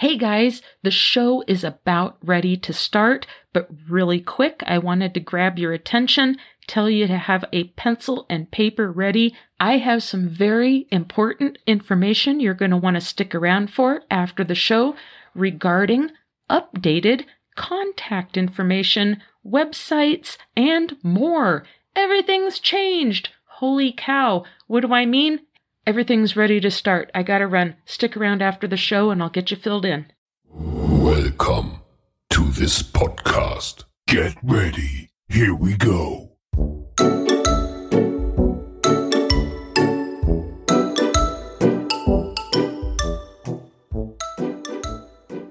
Hey 0.00 0.16
guys, 0.16 0.62
the 0.84 0.92
show 0.92 1.42
is 1.48 1.64
about 1.64 2.18
ready 2.22 2.56
to 2.58 2.72
start, 2.72 3.26
but 3.52 3.68
really 3.88 4.20
quick, 4.20 4.62
I 4.64 4.78
wanted 4.78 5.12
to 5.14 5.18
grab 5.18 5.58
your 5.58 5.72
attention, 5.72 6.36
tell 6.68 6.88
you 6.88 7.08
to 7.08 7.18
have 7.18 7.44
a 7.52 7.64
pencil 7.70 8.24
and 8.30 8.48
paper 8.48 8.92
ready. 8.92 9.34
I 9.58 9.78
have 9.78 10.04
some 10.04 10.28
very 10.28 10.86
important 10.92 11.58
information 11.66 12.38
you're 12.38 12.54
going 12.54 12.70
to 12.70 12.76
want 12.76 12.94
to 12.94 13.00
stick 13.00 13.34
around 13.34 13.72
for 13.72 14.02
after 14.08 14.44
the 14.44 14.54
show 14.54 14.94
regarding 15.34 16.12
updated 16.48 17.24
contact 17.56 18.36
information, 18.36 19.20
websites, 19.44 20.36
and 20.56 20.96
more. 21.02 21.64
Everything's 21.96 22.60
changed. 22.60 23.30
Holy 23.46 23.90
cow. 23.90 24.44
What 24.68 24.82
do 24.82 24.94
I 24.94 25.06
mean? 25.06 25.40
Everything's 25.88 26.36
ready 26.36 26.60
to 26.60 26.70
start. 26.70 27.10
I 27.14 27.22
gotta 27.22 27.46
run. 27.46 27.74
Stick 27.86 28.14
around 28.14 28.42
after 28.42 28.68
the 28.68 28.76
show 28.76 29.08
and 29.08 29.22
I'll 29.22 29.30
get 29.30 29.50
you 29.50 29.56
filled 29.56 29.86
in. 29.86 30.04
Welcome 30.50 31.80
to 32.28 32.44
this 32.50 32.82
podcast. 32.82 33.84
Get 34.06 34.36
ready. 34.42 35.08
Here 35.30 35.54
we 35.54 35.78
go. 35.78 36.32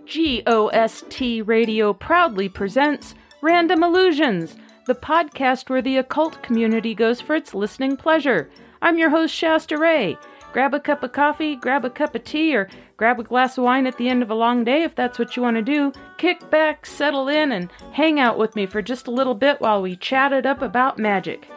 GOST 0.06 1.48
Radio 1.48 1.94
proudly 1.94 2.48
presents 2.48 3.16
Random 3.42 3.82
Illusions, 3.82 4.56
the 4.86 4.94
podcast 4.94 5.72
where 5.72 5.82
the 5.82 5.98
occult 5.98 6.44
community 6.44 6.94
goes 6.94 7.20
for 7.20 7.36
its 7.36 7.56
listening 7.56 7.98
pleasure. 7.98 8.52
I'm 8.82 8.98
your 8.98 9.10
host, 9.10 9.34
Shasta 9.34 9.78
Re. 9.78 10.18
Grab 10.54 10.74
a 10.74 10.80
cup 10.80 11.04
of 11.04 11.12
coffee, 11.12 11.56
grab 11.56 11.84
a 11.86 11.90
cup 11.90 12.16
of 12.16 12.24
tea, 12.24 12.56
or 12.56 12.70
grab 12.96 13.20
a 13.20 13.24
glass 13.24 13.58
of 13.58 13.64
wine 13.64 13.86
at 13.86 13.98
the 13.98 14.10
end 14.10 14.24
of 14.24 14.32
a 14.32 14.36
long 14.36 14.64
day 14.64 14.84
if 14.84 14.96
that's 14.96 15.20
what 15.20 15.36
you 15.36 15.44
want 15.44 15.58
to 15.58 15.62
do. 15.62 15.92
Kick 16.18 16.50
back, 16.50 16.86
settle 16.86 17.28
in, 17.28 17.52
and 17.52 17.70
hang 17.92 18.20
out 18.20 18.38
with 18.38 18.56
me 18.56 18.66
for 18.66 18.82
just 18.82 19.08
a 19.08 19.12
little 19.12 19.36
bit 19.36 19.60
while 19.60 19.82
we 19.82 19.96
chat 19.96 20.32
it 20.32 20.46
up 20.46 20.62
about 20.62 20.98
magic. 20.98 21.48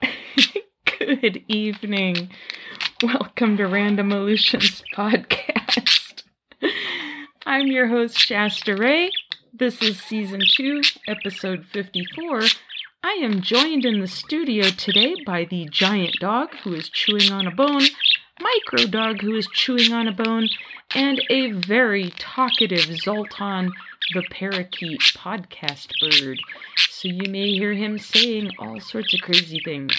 Good 0.98 1.42
evening. 1.48 2.30
Welcome 3.04 3.58
to 3.58 3.66
Random 3.66 4.12
Illusions 4.12 4.82
Podcast. 4.96 6.22
I'm 7.44 7.66
your 7.66 7.88
host, 7.88 8.18
Shasta 8.18 8.74
Re. 8.74 9.12
This 9.52 9.82
is 9.82 10.00
season 10.00 10.40
two, 10.50 10.80
episode 11.06 11.66
54. 11.66 12.40
I 13.02 13.20
am 13.22 13.42
joined 13.42 13.84
in 13.84 14.00
the 14.00 14.06
studio 14.06 14.70
today 14.70 15.16
by 15.26 15.44
the 15.44 15.68
giant 15.70 16.16
dog 16.18 16.54
who 16.62 16.72
is 16.72 16.88
chewing 16.88 17.30
on 17.30 17.46
a 17.46 17.50
bone, 17.50 17.82
micro 18.40 18.86
dog 18.86 19.20
who 19.20 19.34
is 19.34 19.48
chewing 19.52 19.92
on 19.92 20.08
a 20.08 20.12
bone, 20.12 20.48
and 20.94 21.22
a 21.28 21.50
very 21.50 22.10
talkative 22.16 22.96
Zoltan 22.96 23.70
the 24.14 24.22
parakeet 24.30 25.00
podcast 25.14 25.88
bird. 26.00 26.38
So 26.76 27.08
you 27.08 27.30
may 27.30 27.52
hear 27.52 27.74
him 27.74 27.98
saying 27.98 28.50
all 28.58 28.80
sorts 28.80 29.14
of 29.14 29.20
crazy 29.20 29.60
things. 29.64 29.98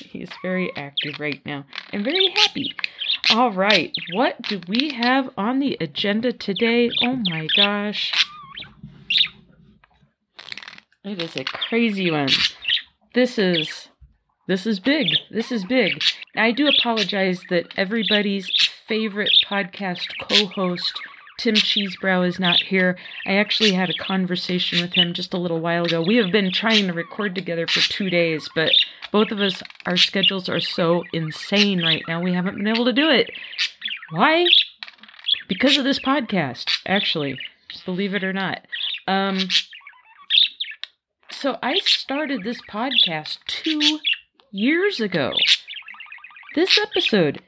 He's 0.00 0.30
very 0.42 0.74
active 0.76 1.20
right 1.20 1.40
now 1.44 1.64
and 1.92 2.04
very 2.04 2.28
happy. 2.34 2.74
All 3.30 3.52
right, 3.52 3.92
what 4.12 4.42
do 4.42 4.60
we 4.66 4.90
have 4.94 5.30
on 5.36 5.58
the 5.58 5.76
agenda 5.80 6.32
today? 6.32 6.90
Oh 7.02 7.16
my 7.28 7.46
gosh. 7.56 8.12
It 11.04 11.22
is 11.22 11.36
a 11.36 11.44
crazy 11.44 12.10
one. 12.10 12.28
This 13.14 13.38
is 13.38 13.88
this 14.46 14.66
is 14.66 14.80
big. 14.80 15.06
This 15.30 15.52
is 15.52 15.64
big. 15.64 16.02
I 16.36 16.50
do 16.50 16.66
apologize 16.66 17.42
that 17.50 17.68
everybody's 17.76 18.50
favorite 18.86 19.30
podcast 19.48 20.06
co-host 20.28 20.92
Tim 21.38 21.54
Cheesebrow 21.54 22.26
is 22.28 22.38
not 22.38 22.56
here. 22.56 22.98
I 23.26 23.36
actually 23.36 23.72
had 23.72 23.88
a 23.88 23.94
conversation 23.94 24.82
with 24.82 24.92
him 24.92 25.14
just 25.14 25.32
a 25.32 25.38
little 25.38 25.60
while 25.60 25.84
ago. 25.84 26.02
We 26.02 26.16
have 26.16 26.30
been 26.30 26.52
trying 26.52 26.86
to 26.88 26.92
record 26.92 27.34
together 27.34 27.66
for 27.66 27.80
2 27.80 28.10
days, 28.10 28.50
but 28.54 28.72
both 29.12 29.30
of 29.30 29.40
us, 29.40 29.62
our 29.86 29.96
schedules 29.96 30.48
are 30.48 30.60
so 30.60 31.04
insane 31.12 31.82
right 31.82 32.02
now, 32.06 32.22
we 32.22 32.32
haven't 32.34 32.56
been 32.56 32.66
able 32.66 32.84
to 32.84 32.92
do 32.92 33.08
it. 33.08 33.30
Why? 34.10 34.46
Because 35.48 35.76
of 35.76 35.84
this 35.84 35.98
podcast, 35.98 36.70
actually, 36.86 37.38
believe 37.84 38.14
it 38.14 38.24
or 38.24 38.32
not. 38.32 38.66
Um, 39.06 39.48
so 41.30 41.58
I 41.62 41.78
started 41.80 42.44
this 42.44 42.60
podcast 42.70 43.38
two 43.46 43.98
years 44.52 45.00
ago. 45.00 45.32
This 46.54 46.78
episode, 46.78 47.40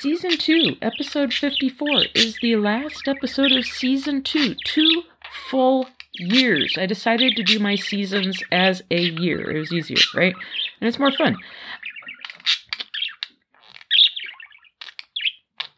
season 0.00 0.38
two, 0.38 0.76
episode 0.80 1.32
54, 1.32 1.88
is 2.14 2.38
the 2.40 2.56
last 2.56 3.08
episode 3.08 3.52
of 3.52 3.64
season 3.64 4.22
two. 4.22 4.54
Two 4.64 5.02
full 5.50 5.88
years. 6.16 6.76
I 6.78 6.86
decided 6.86 7.36
to 7.36 7.42
do 7.42 7.58
my 7.58 7.74
seasons 7.74 8.42
as 8.52 8.82
a 8.90 9.00
year. 9.00 9.50
It 9.50 9.58
was 9.58 9.72
easier, 9.72 9.98
right? 10.14 10.34
And 10.80 10.88
it's 10.88 10.98
more 10.98 11.12
fun. 11.12 11.36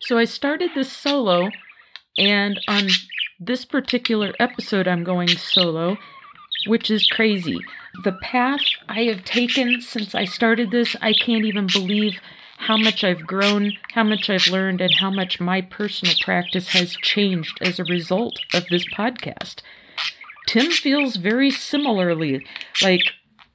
So 0.01 0.19
I 0.19 0.25
started 0.25 0.71
this 0.75 0.93
solo, 0.93 1.51
and 2.17 2.61
on 2.69 2.89
this 3.41 3.65
particular 3.65 4.33
episode, 4.39 4.87
I'm 4.87 5.03
going 5.03 5.29
solo, 5.29 5.97
which 6.69 6.91
is 6.91 7.09
crazy. 7.09 7.59
The 8.05 8.13
path 8.13 8.61
I 8.89 9.05
have 9.05 9.25
taken 9.25 9.81
since 9.81 10.15
I 10.15 10.25
started 10.25 10.71
this, 10.71 10.95
I 11.01 11.13
can't 11.13 11.45
even 11.45 11.67
believe 11.67 12.21
how 12.59 12.77
much 12.77 13.03
I've 13.05 13.27
grown, 13.27 13.73
how 13.93 14.05
much 14.05 14.31
I've 14.31 14.47
learned, 14.47 14.81
and 14.81 14.95
how 14.95 15.11
much 15.11 15.41
my 15.41 15.61
personal 15.61 16.15
practice 16.21 16.69
has 16.69 16.97
changed 16.97 17.59
as 17.61 17.79
a 17.79 17.85
result 17.85 18.39
of 18.55 18.67
this 18.71 18.87
podcast. 18.87 19.57
Tim 20.47 20.71
feels 20.71 21.17
very 21.17 21.51
similarly. 21.51 22.47
Like 22.83 23.03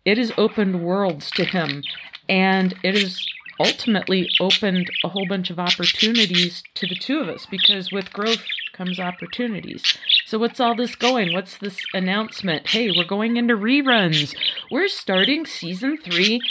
it 0.05 0.17
has 0.17 0.31
opened 0.37 0.83
worlds 0.83 1.31
to 1.31 1.45
him, 1.45 1.83
and 2.27 2.73
it 2.83 2.95
has 2.95 3.25
ultimately 3.59 4.27
opened 4.39 4.89
a 5.03 5.09
whole 5.09 5.27
bunch 5.27 5.49
of 5.49 5.59
opportunities 5.59 6.63
to 6.73 6.87
the 6.87 6.95
two 6.95 7.19
of 7.19 7.29
us 7.29 7.45
because 7.45 7.91
with 7.91 8.11
growth 8.11 8.43
comes 8.73 8.99
opportunities. 8.99 9.97
So, 10.25 10.39
what's 10.39 10.59
all 10.59 10.75
this 10.75 10.95
going? 10.95 11.33
What's 11.33 11.57
this 11.57 11.77
announcement? 11.93 12.69
Hey, 12.69 12.89
we're 12.95 13.05
going 13.05 13.37
into 13.37 13.55
reruns. 13.55 14.35
We're 14.71 14.87
starting 14.87 15.45
season 15.45 15.97
three 15.97 16.41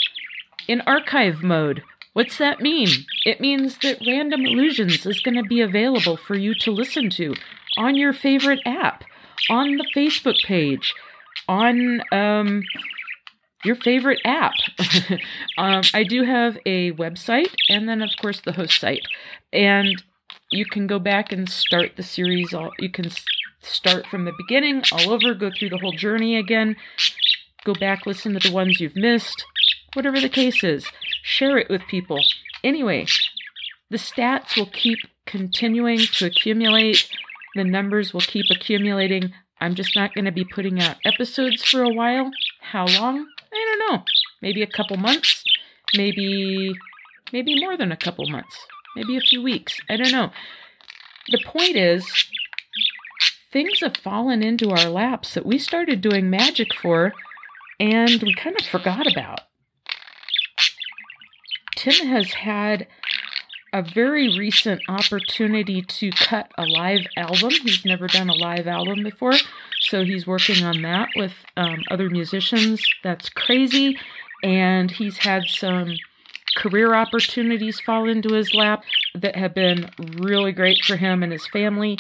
in 0.69 0.81
archive 0.83 1.43
mode. 1.43 1.83
What's 2.13 2.39
that 2.39 2.61
mean? 2.61 2.89
It 3.25 3.41
means 3.41 3.79
that 3.79 4.03
Random 4.07 4.45
Illusions 4.45 5.07
is 5.07 5.21
going 5.21 5.37
to 5.37 5.43
be 5.43 5.61
available 5.61 6.17
for 6.17 6.35
you 6.35 6.55
to 6.61 6.71
listen 6.71 7.09
to 7.11 7.35
on 7.77 7.95
your 7.97 8.13
favorite 8.13 8.61
app 8.67 9.05
on 9.49 9.77
the 9.77 9.87
Facebook 9.95 10.43
page, 10.45 10.95
on 11.49 12.03
um, 12.13 12.63
your 13.65 13.77
favorite 13.77 14.21
app. 14.25 14.53
um, 15.59 15.83
I 15.95 16.05
do 16.05 16.25
have 16.25 16.59
a 16.67 16.93
website 16.93 17.55
and 17.69 17.89
then, 17.89 18.03
of 18.03 18.11
course, 18.21 18.41
the 18.41 18.53
host 18.53 18.81
site. 18.81 19.07
And 19.53 20.03
you 20.51 20.65
can 20.65 20.87
go 20.87 20.99
back 20.99 21.33
and 21.33 21.49
start 21.49 21.93
the 21.97 22.03
series. 22.03 22.55
All, 22.55 22.71
you 22.79 22.91
can 22.91 23.11
start 23.63 24.07
from 24.07 24.25
the 24.25 24.33
beginning 24.39 24.83
all 24.93 25.11
over, 25.11 25.35
go 25.35 25.51
through 25.51 25.71
the 25.71 25.79
whole 25.79 25.93
journey 25.93 26.37
again, 26.37 26.77
go 27.65 27.75
back, 27.75 28.07
listen 28.07 28.33
to 28.35 28.49
the 28.49 28.55
ones 28.55 28.81
you've 28.81 28.97
missed, 28.97 29.45
whatever 29.95 30.21
the 30.21 30.29
case 30.29 30.65
is. 30.65 30.87
Share 31.23 31.59
it 31.59 31.69
with 31.69 31.83
people. 31.89 32.19
Anyway, 32.65 33.07
the 33.91 33.99
stats 33.99 34.57
will 34.57 34.71
keep 34.71 34.99
continuing 35.27 35.99
to 35.99 36.27
accumulate 36.27 37.09
the 37.55 37.65
numbers 37.65 38.13
will 38.13 38.21
keep 38.21 38.47
accumulating. 38.51 39.33
I'm 39.61 39.75
just 39.75 39.95
not 39.97 40.15
going 40.15 40.25
to 40.25 40.33
be 40.33 40.45
putting 40.45 40.81
out 40.81 40.97
episodes 41.05 41.65
for 41.65 41.83
a 41.83 41.93
while. 41.93 42.31
How 42.61 42.87
long? 42.87 43.27
I 43.53 43.77
don't 43.77 43.93
know. 43.93 44.05
Maybe 44.41 44.63
a 44.63 44.67
couple 44.67 44.97
months. 44.97 45.45
Maybe 45.97 46.73
maybe 47.33 47.61
more 47.61 47.77
than 47.77 47.93
a 47.93 47.97
couple 47.97 48.29
months. 48.29 48.67
Maybe 48.97 49.17
a 49.17 49.21
few 49.21 49.43
weeks. 49.43 49.79
I 49.89 49.97
don't 49.97 50.13
know. 50.13 50.31
The 51.29 51.43
point 51.45 51.77
is 51.77 52.07
things 53.53 53.81
have 53.81 53.97
fallen 53.97 54.43
into 54.43 54.71
our 54.71 54.89
laps 54.89 55.35
that 55.35 55.47
we 55.47 55.59
started 55.59 56.01
doing 56.01 56.31
magic 56.31 56.75
for 56.75 57.13
and 57.79 58.23
we 58.23 58.35
kind 58.35 58.59
of 58.59 58.67
forgot 58.67 59.11
about. 59.11 59.41
Tim 61.77 62.09
has 62.09 62.33
had 62.33 62.87
a 63.73 63.83
very 63.83 64.37
recent 64.37 64.83
opportunity 64.89 65.83
to 65.83 66.11
cut 66.11 66.51
a 66.59 66.65
live 66.65 67.07
album. 67.17 67.51
He's 67.63 67.85
never 67.85 68.07
done 68.07 68.29
a 68.29 68.35
live 68.35 68.67
album 68.67 69.03
before, 69.03 69.35
so 69.81 70.05
he's 70.05 70.27
working 70.27 70.65
on 70.65 70.83
that 70.83 71.09
with 71.17 71.33
um, 71.57 71.83
other 71.91 72.11
musicians. 72.11 72.85
That's 73.03 73.29
crazy. 73.29 73.99
And 74.43 74.91
he's 74.91 75.19
had 75.19 75.45
some 75.47 75.95
career 76.57 76.95
opportunities 76.95 77.81
fall 77.81 78.09
into 78.09 78.35
his 78.35 78.55
lap 78.55 78.83
that 79.15 79.37
have 79.37 79.55
been 79.55 79.91
really 80.19 80.53
great 80.53 80.85
for 80.85 80.97
him 80.97 81.23
and 81.23 81.33
his 81.33 81.47
family. 81.47 81.99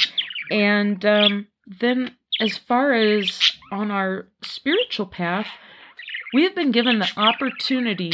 And 0.50 1.04
um, 1.04 1.46
then, 1.66 2.16
as 2.40 2.58
far 2.58 2.92
as 2.92 3.40
on 3.70 3.90
our 3.90 4.26
spiritual 4.42 5.06
path, 5.06 5.48
we 6.32 6.44
have 6.44 6.54
been 6.54 6.72
given 6.72 6.98
the 6.98 7.10
opportunity 7.16 8.12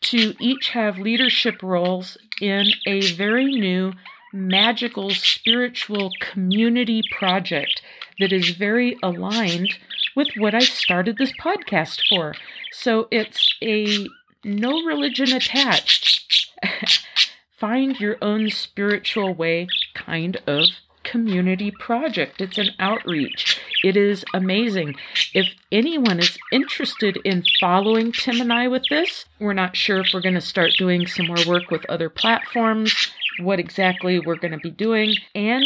to 0.00 0.34
each 0.38 0.70
have 0.70 0.98
leadership 0.98 1.62
roles 1.62 2.16
in 2.40 2.66
a 2.86 3.00
very 3.12 3.46
new 3.46 3.92
magical 4.32 5.10
spiritual 5.10 6.10
community 6.20 7.02
project 7.18 7.82
that 8.18 8.32
is 8.32 8.50
very 8.50 8.96
aligned 9.02 9.74
with 10.14 10.28
what 10.36 10.54
I 10.54 10.60
started 10.60 11.16
this 11.16 11.32
podcast 11.40 12.00
for. 12.08 12.34
So 12.72 13.08
it's 13.10 13.54
a 13.62 14.06
no 14.44 14.82
religion 14.82 15.32
attached, 15.32 16.52
find 17.58 17.98
your 17.98 18.16
own 18.22 18.50
spiritual 18.50 19.34
way 19.34 19.68
kind 19.94 20.36
of 20.46 20.64
community 21.04 21.70
project. 21.70 22.40
It's 22.40 22.58
an 22.58 22.70
outreach. 22.78 23.60
It 23.84 23.96
is 23.96 24.24
amazing. 24.34 24.96
If 25.34 25.54
anyone 25.70 26.18
is 26.18 26.38
interested 26.50 27.18
in 27.24 27.44
following 27.60 28.12
Tim 28.12 28.40
and 28.40 28.52
I 28.52 28.68
with 28.68 28.84
this, 28.90 29.24
we're 29.38 29.52
not 29.52 29.76
sure 29.76 30.00
if 30.00 30.08
we're 30.12 30.20
going 30.20 30.34
to 30.34 30.40
start 30.40 30.72
doing 30.78 31.06
some 31.06 31.28
more 31.28 31.46
work 31.46 31.70
with 31.70 31.88
other 31.88 32.10
platforms, 32.10 33.12
what 33.40 33.60
exactly 33.60 34.18
we're 34.18 34.36
going 34.36 34.52
to 34.52 34.58
be 34.58 34.70
doing, 34.70 35.14
and 35.34 35.64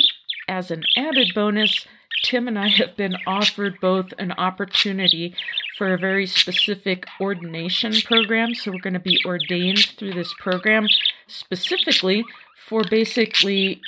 as 0.48 0.70
an 0.70 0.84
added 0.96 1.32
bonus, 1.34 1.86
Tim 2.22 2.46
and 2.46 2.58
I 2.58 2.68
have 2.68 2.96
been 2.96 3.16
offered 3.26 3.80
both 3.80 4.12
an 4.18 4.32
opportunity 4.32 5.34
for 5.76 5.92
a 5.92 5.98
very 5.98 6.26
specific 6.26 7.06
ordination 7.20 7.94
program. 8.04 8.54
So, 8.54 8.70
we're 8.70 8.80
going 8.80 8.92
to 8.92 9.00
be 9.00 9.20
ordained 9.24 9.86
through 9.98 10.12
this 10.12 10.32
program 10.38 10.86
specifically 11.26 12.24
for 12.68 12.82
basically 12.88 13.80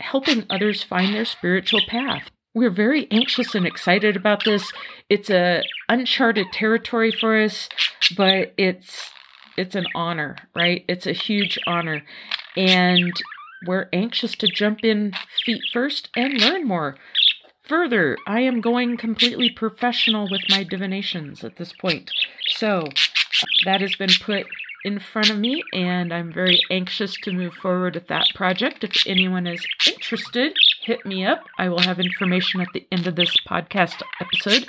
helping 0.00 0.46
others 0.50 0.82
find 0.82 1.14
their 1.14 1.24
spiritual 1.24 1.82
path. 1.86 2.30
We're 2.54 2.70
very 2.70 3.06
anxious 3.10 3.54
and 3.54 3.66
excited 3.66 4.16
about 4.16 4.44
this. 4.44 4.72
It's 5.08 5.30
a 5.30 5.62
uncharted 5.88 6.46
territory 6.52 7.12
for 7.12 7.40
us, 7.40 7.68
but 8.16 8.54
it's 8.56 9.10
it's 9.56 9.74
an 9.74 9.86
honor, 9.94 10.36
right? 10.54 10.84
It's 10.88 11.06
a 11.06 11.12
huge 11.12 11.58
honor. 11.66 12.02
And 12.56 13.12
we're 13.66 13.88
anxious 13.92 14.34
to 14.36 14.46
jump 14.46 14.84
in 14.84 15.12
feet 15.44 15.62
first 15.72 16.10
and 16.16 16.40
learn 16.40 16.66
more. 16.66 16.96
Further, 17.64 18.16
I 18.26 18.40
am 18.40 18.60
going 18.60 18.96
completely 18.96 19.50
professional 19.50 20.28
with 20.30 20.42
my 20.48 20.64
divinations 20.64 21.44
at 21.44 21.56
this 21.56 21.72
point. 21.72 22.10
So, 22.46 22.88
that 23.64 23.80
has 23.82 23.94
been 23.96 24.10
put 24.22 24.46
in 24.84 24.98
front 24.98 25.30
of 25.30 25.38
me, 25.38 25.62
and 25.72 26.12
I'm 26.12 26.32
very 26.32 26.60
anxious 26.70 27.16
to 27.22 27.32
move 27.32 27.54
forward 27.54 27.94
with 27.94 28.08
that 28.08 28.28
project. 28.34 28.84
If 28.84 29.06
anyone 29.06 29.46
is 29.46 29.66
interested, 29.86 30.54
hit 30.82 31.04
me 31.04 31.24
up. 31.24 31.44
I 31.58 31.68
will 31.68 31.80
have 31.80 32.00
information 32.00 32.60
at 32.60 32.68
the 32.72 32.86
end 32.90 33.06
of 33.06 33.16
this 33.16 33.36
podcast 33.48 34.02
episode. 34.20 34.66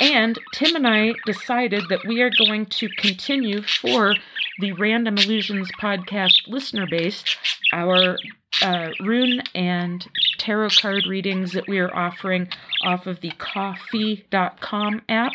And 0.00 0.38
Tim 0.52 0.76
and 0.76 0.86
I 0.86 1.14
decided 1.24 1.84
that 1.88 2.06
we 2.06 2.20
are 2.20 2.30
going 2.30 2.66
to 2.66 2.88
continue 2.98 3.62
for 3.62 4.14
the 4.58 4.72
Random 4.72 5.16
Illusions 5.16 5.70
podcast 5.80 6.48
listener 6.48 6.86
base 6.86 7.24
our 7.72 8.16
uh, 8.62 8.88
rune 9.00 9.42
and 9.54 10.06
tarot 10.38 10.68
card 10.80 11.04
readings 11.08 11.52
that 11.52 11.66
we 11.68 11.78
are 11.78 11.94
offering 11.94 12.48
off 12.82 13.06
of 13.06 13.20
the 13.20 13.32
ko-fi.com 13.38 15.02
app. 15.08 15.32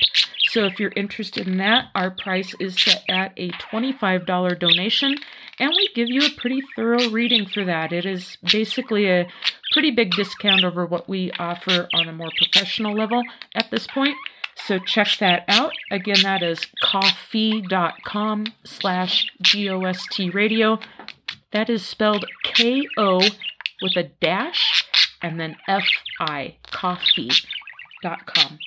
So 0.52 0.66
if 0.66 0.80
you're 0.80 0.94
interested 0.96 1.48
in 1.48 1.58
that, 1.58 1.90
our 1.94 2.10
price 2.10 2.56
is 2.60 2.82
set 2.82 3.04
at 3.08 3.34
a 3.38 3.50
$25 3.52 4.58
donation, 4.58 5.16
and 5.60 5.70
we 5.70 5.90
give 5.94 6.10
you 6.10 6.22
a 6.22 6.32
pretty 6.32 6.62
thorough 6.76 7.08
reading 7.10 7.46
for 7.46 7.64
that. 7.66 7.94
It 7.94 8.04
is 8.04 8.38
basically 8.52 9.08
a 9.08 9.28
pretty 9.74 9.92
big 9.92 10.10
discount 10.12 10.64
over 10.64 10.88
what 10.88 11.08
we 11.08 11.32
offer 11.38 11.88
on 11.94 12.08
a 12.08 12.14
more 12.14 12.32
professional 12.36 12.96
level 12.96 13.22
at 13.54 13.70
this 13.70 13.86
point. 13.86 14.16
So 14.56 14.80
check 14.80 15.10
that 15.20 15.46
out. 15.48 15.74
Again, 15.92 16.24
that 16.24 16.42
is 16.42 16.66
ko-fi.com 16.82 18.46
slash 18.64 19.32
G-O-S-T 19.42 20.32
radio. 20.32 20.80
That 21.52 21.70
is 21.70 21.86
spelled 21.86 22.26
K-O 22.44 23.20
with 23.82 23.96
a 23.96 24.10
dash 24.20 24.84
and 25.22 25.40
then 25.40 25.58
F-I, 25.68 26.58
ko-fi.com. 26.72 28.60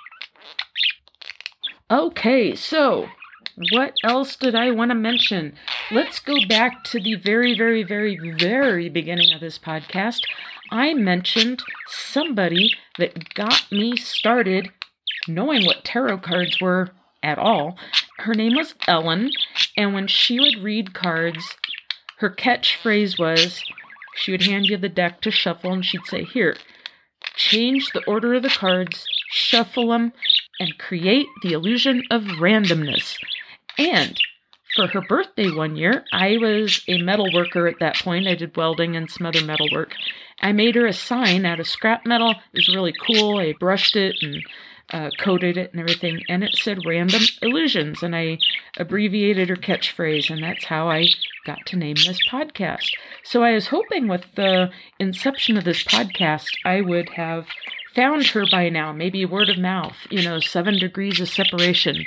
Okay, 1.92 2.54
so 2.54 3.08
what 3.70 3.92
else 4.02 4.34
did 4.36 4.54
I 4.54 4.70
want 4.70 4.92
to 4.92 4.94
mention? 4.94 5.56
Let's 5.90 6.20
go 6.20 6.36
back 6.48 6.84
to 6.84 6.98
the 6.98 7.16
very, 7.16 7.54
very, 7.54 7.82
very, 7.82 8.16
very 8.38 8.88
beginning 8.88 9.34
of 9.34 9.42
this 9.42 9.58
podcast. 9.58 10.20
I 10.70 10.94
mentioned 10.94 11.62
somebody 11.86 12.70
that 12.96 13.34
got 13.34 13.66
me 13.70 13.94
started 13.96 14.70
knowing 15.28 15.66
what 15.66 15.84
tarot 15.84 16.20
cards 16.20 16.62
were 16.62 16.88
at 17.22 17.38
all. 17.38 17.76
Her 18.20 18.32
name 18.32 18.56
was 18.56 18.74
Ellen, 18.88 19.30
and 19.76 19.92
when 19.92 20.06
she 20.06 20.40
would 20.40 20.64
read 20.64 20.94
cards, 20.94 21.58
her 22.20 22.30
catchphrase 22.30 23.18
was 23.18 23.62
she 24.16 24.32
would 24.32 24.44
hand 24.44 24.64
you 24.64 24.78
the 24.78 24.88
deck 24.88 25.20
to 25.20 25.30
shuffle, 25.30 25.74
and 25.74 25.84
she'd 25.84 26.06
say, 26.06 26.24
Here, 26.24 26.56
change 27.36 27.90
the 27.92 28.04
order 28.06 28.32
of 28.32 28.44
the 28.44 28.48
cards, 28.48 29.04
shuffle 29.32 29.88
them, 29.88 30.12
and 30.60 30.78
create 30.78 31.26
the 31.42 31.52
illusion 31.52 32.02
of 32.10 32.22
randomness. 32.22 33.18
And 33.78 34.20
for 34.76 34.86
her 34.88 35.00
birthday 35.00 35.50
one 35.50 35.76
year, 35.76 36.04
I 36.12 36.36
was 36.38 36.84
a 36.86 37.02
metal 37.02 37.32
worker 37.32 37.66
at 37.66 37.80
that 37.80 37.96
point. 37.96 38.28
I 38.28 38.34
did 38.34 38.56
welding 38.56 38.94
and 38.94 39.10
some 39.10 39.26
other 39.26 39.44
metal 39.44 39.68
work. 39.72 39.94
I 40.40 40.52
made 40.52 40.74
her 40.74 40.86
a 40.86 40.92
sign 40.92 41.44
out 41.46 41.60
of 41.60 41.66
scrap 41.66 42.04
metal. 42.06 42.30
It 42.30 42.66
was 42.66 42.74
really 42.74 42.92
cool. 43.06 43.38
I 43.38 43.54
brushed 43.58 43.96
it 43.96 44.16
and 44.22 44.42
uh, 44.92 45.10
it 45.18 45.56
and 45.72 45.80
everything, 45.80 46.20
and 46.28 46.44
it 46.44 46.54
said 46.54 46.84
random 46.86 47.22
illusions. 47.40 48.02
And 48.02 48.14
I 48.14 48.38
abbreviated 48.76 49.48
her 49.48 49.56
catchphrase, 49.56 50.30
and 50.30 50.42
that's 50.42 50.64
how 50.64 50.88
I 50.88 51.06
got 51.46 51.64
to 51.66 51.76
name 51.76 51.96
this 51.96 52.18
podcast. 52.28 52.90
So 53.24 53.42
I 53.42 53.52
was 53.52 53.68
hoping 53.68 54.08
with 54.08 54.24
the 54.36 54.70
inception 54.98 55.56
of 55.56 55.64
this 55.64 55.82
podcast, 55.84 56.50
I 56.64 56.82
would 56.82 57.10
have 57.10 57.46
found 57.94 58.26
her 58.28 58.44
by 58.50 58.68
now, 58.68 58.92
maybe 58.92 59.24
word 59.24 59.48
of 59.48 59.58
mouth, 59.58 59.96
you 60.10 60.22
know, 60.22 60.40
seven 60.40 60.78
degrees 60.78 61.20
of 61.20 61.28
separation. 61.28 62.06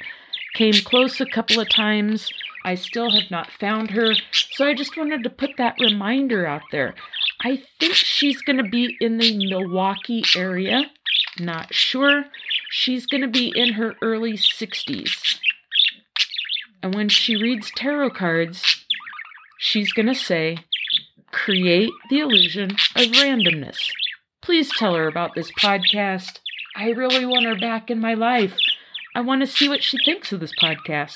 Came 0.56 0.74
close 0.74 1.20
a 1.20 1.26
couple 1.26 1.60
of 1.60 1.70
times. 1.70 2.30
I 2.64 2.76
still 2.76 3.12
have 3.12 3.30
not 3.30 3.52
found 3.52 3.92
her. 3.92 4.14
So 4.32 4.66
I 4.66 4.74
just 4.74 4.98
wanted 4.98 5.24
to 5.24 5.30
put 5.30 5.52
that 5.58 5.76
reminder 5.80 6.48
out 6.48 6.64
there. 6.72 6.96
I 7.44 7.62
think 7.80 7.94
she's 7.94 8.42
going 8.42 8.58
to 8.58 8.70
be 8.70 8.98
in 9.00 9.18
the 9.18 9.38
Milwaukee 9.50 10.24
area. 10.36 10.86
Not 11.40 11.74
sure. 11.74 12.26
She's 12.70 13.06
going 13.06 13.22
to 13.22 13.28
be 13.28 13.52
in 13.56 13.74
her 13.74 13.96
early 14.02 14.34
60s. 14.34 15.38
And 16.82 16.96
when 16.96 17.10
she 17.10 17.36
reads 17.36 17.72
tarot 17.76 18.12
cards, 18.12 18.86
she's 19.58 19.92
going 19.92 20.08
to 20.08 20.16
say, 20.16 20.60
create 21.32 21.92
the 22.10 22.20
illusion 22.20 22.72
of 22.72 23.12
randomness. 23.12 23.78
Please 24.46 24.70
tell 24.78 24.94
her 24.94 25.08
about 25.08 25.34
this 25.34 25.52
podcast. 25.54 26.40
I 26.76 26.90
really 26.90 27.26
want 27.26 27.48
her 27.48 27.58
back 27.58 27.90
in 27.90 28.00
my 28.00 28.14
life. 28.14 28.56
I 29.16 29.22
want 29.22 29.42
to 29.42 29.48
see 29.48 29.68
what 29.68 29.82
she 29.82 29.98
thinks 30.06 30.32
of 30.32 30.40
this 30.40 30.54
podcast. 30.62 31.16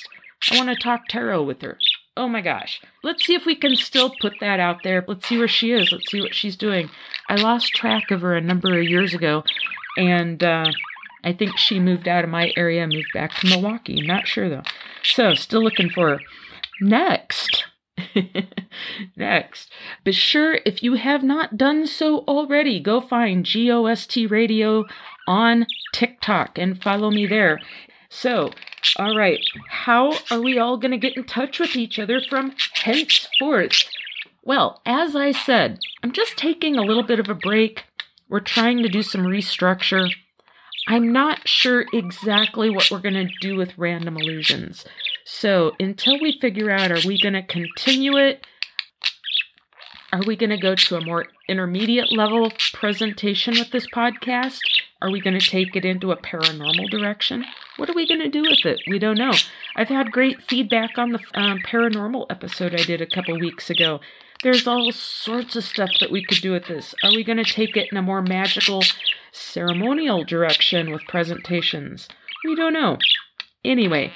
I 0.49 0.57
want 0.57 0.69
to 0.69 0.75
talk 0.75 1.01
tarot 1.07 1.43
with 1.43 1.61
her. 1.61 1.77
Oh 2.17 2.27
my 2.27 2.41
gosh. 2.41 2.81
Let's 3.03 3.23
see 3.23 3.35
if 3.35 3.45
we 3.45 3.53
can 3.53 3.75
still 3.75 4.11
put 4.19 4.33
that 4.41 4.59
out 4.59 4.77
there. 4.83 5.05
Let's 5.07 5.29
see 5.29 5.37
where 5.37 5.47
she 5.47 5.71
is. 5.71 5.91
Let's 5.91 6.09
see 6.09 6.21
what 6.21 6.33
she's 6.33 6.55
doing. 6.55 6.89
I 7.29 7.35
lost 7.35 7.75
track 7.75 8.09
of 8.09 8.21
her 8.21 8.35
a 8.35 8.41
number 8.41 8.75
of 8.75 8.83
years 8.85 9.13
ago, 9.13 9.43
and 9.95 10.43
uh, 10.43 10.71
I 11.23 11.31
think 11.33 11.55
she 11.55 11.79
moved 11.79 12.07
out 12.07 12.23
of 12.23 12.31
my 12.31 12.51
area 12.57 12.87
moved 12.87 13.13
back 13.13 13.35
to 13.35 13.47
Milwaukee. 13.47 14.01
Not 14.01 14.27
sure 14.27 14.49
though. 14.49 14.63
So, 15.03 15.35
still 15.35 15.63
looking 15.63 15.91
for 15.91 16.09
her. 16.09 16.19
Next. 16.81 17.65
Next. 19.15 19.71
Be 20.03 20.11
sure 20.11 20.59
if 20.65 20.83
you 20.83 20.93
have 20.95 21.23
not 21.23 21.57
done 21.57 21.87
so 21.87 22.19
already, 22.27 22.79
go 22.79 23.01
find 23.01 23.45
GOST 23.45 24.29
Radio 24.29 24.85
on 25.27 25.65
TikTok 25.93 26.57
and 26.57 26.81
follow 26.81 27.11
me 27.11 27.25
there. 27.25 27.59
So, 28.09 28.51
all 28.97 29.15
right, 29.15 29.39
how 29.69 30.17
are 30.31 30.41
we 30.41 30.57
all 30.57 30.77
going 30.77 30.91
to 30.91 30.97
get 30.97 31.15
in 31.15 31.25
touch 31.25 31.59
with 31.59 31.75
each 31.75 31.99
other 31.99 32.19
from 32.19 32.55
henceforth? 32.73 33.83
Well, 34.43 34.81
as 34.85 35.15
I 35.15 35.31
said, 35.31 35.79
I'm 36.01 36.11
just 36.11 36.37
taking 36.37 36.75
a 36.75 36.83
little 36.83 37.03
bit 37.03 37.19
of 37.19 37.29
a 37.29 37.35
break. 37.35 37.83
We're 38.29 38.39
trying 38.39 38.81
to 38.83 38.89
do 38.89 39.03
some 39.03 39.21
restructure. 39.21 40.09
I'm 40.87 41.11
not 41.11 41.47
sure 41.47 41.85
exactly 41.93 42.69
what 42.69 42.89
we're 42.89 42.99
going 42.99 43.13
to 43.13 43.29
do 43.41 43.55
with 43.55 43.77
random 43.77 44.17
illusions. 44.17 44.85
So 45.31 45.73
until 45.79 46.19
we 46.19 46.39
figure 46.41 46.71
out, 46.71 46.91
are 46.91 47.07
we 47.07 47.21
going 47.21 47.35
to 47.35 47.43
continue 47.43 48.17
it? 48.17 48.47
Are 50.11 50.23
we 50.25 50.35
going 50.35 50.49
to 50.49 50.57
go 50.57 50.73
to 50.73 50.95
a 50.97 51.05
more 51.05 51.27
intermediate 51.47 52.11
level 52.11 52.51
presentation 52.73 53.53
with 53.53 53.69
this 53.69 53.85
podcast? 53.87 54.59
Are 55.03 55.11
we 55.11 55.21
going 55.21 55.39
to 55.39 55.49
take 55.49 55.75
it 55.75 55.85
into 55.85 56.11
a 56.11 56.17
paranormal 56.17 56.89
direction? 56.89 57.45
What 57.77 57.91
are 57.91 57.93
we 57.93 58.07
going 58.07 58.21
to 58.21 58.27
do 58.27 58.41
with 58.41 58.65
it? 58.65 58.81
We 58.87 58.97
don't 58.97 59.19
know. 59.19 59.31
I've 59.75 59.87
had 59.87 60.11
great 60.11 60.41
feedback 60.41 60.97
on 60.97 61.11
the 61.11 61.19
um, 61.35 61.59
paranormal 61.59 62.25
episode 62.31 62.73
I 62.73 62.83
did 62.83 62.99
a 62.99 63.05
couple 63.05 63.39
weeks 63.39 63.69
ago. 63.69 63.99
There's 64.41 64.67
all 64.67 64.91
sorts 64.91 65.55
of 65.55 65.63
stuff 65.63 65.91
that 65.99 66.11
we 66.11 66.25
could 66.25 66.41
do 66.41 66.53
with 66.53 66.65
this. 66.65 66.95
Are 67.03 67.11
we 67.11 67.23
going 67.23 67.37
to 67.37 67.43
take 67.43 67.77
it 67.77 67.89
in 67.91 67.97
a 67.99 68.01
more 68.01 68.23
magical, 68.23 68.81
ceremonial 69.31 70.23
direction 70.23 70.91
with 70.91 71.03
presentations? 71.07 72.09
We 72.43 72.55
don't 72.55 72.73
know. 72.73 72.97
Anyway, 73.63 74.13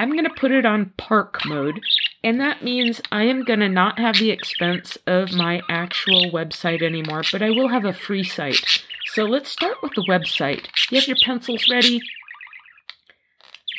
I'm 0.00 0.12
going 0.12 0.24
to 0.24 0.30
put 0.30 0.50
it 0.50 0.64
on 0.64 0.94
park 0.96 1.44
mode, 1.44 1.78
and 2.24 2.40
that 2.40 2.64
means 2.64 3.02
I 3.12 3.24
am 3.24 3.44
going 3.44 3.60
to 3.60 3.68
not 3.68 3.98
have 3.98 4.16
the 4.16 4.30
expense 4.30 4.96
of 5.06 5.34
my 5.34 5.60
actual 5.68 6.30
website 6.30 6.82
anymore, 6.82 7.22
but 7.30 7.42
I 7.42 7.50
will 7.50 7.68
have 7.68 7.84
a 7.84 7.92
free 7.92 8.24
site. 8.24 8.82
So 9.12 9.24
let's 9.24 9.50
start 9.50 9.76
with 9.82 9.92
the 9.94 10.06
website. 10.08 10.68
You 10.90 10.98
have 10.98 11.06
your 11.06 11.18
pencils 11.22 11.66
ready? 11.70 12.00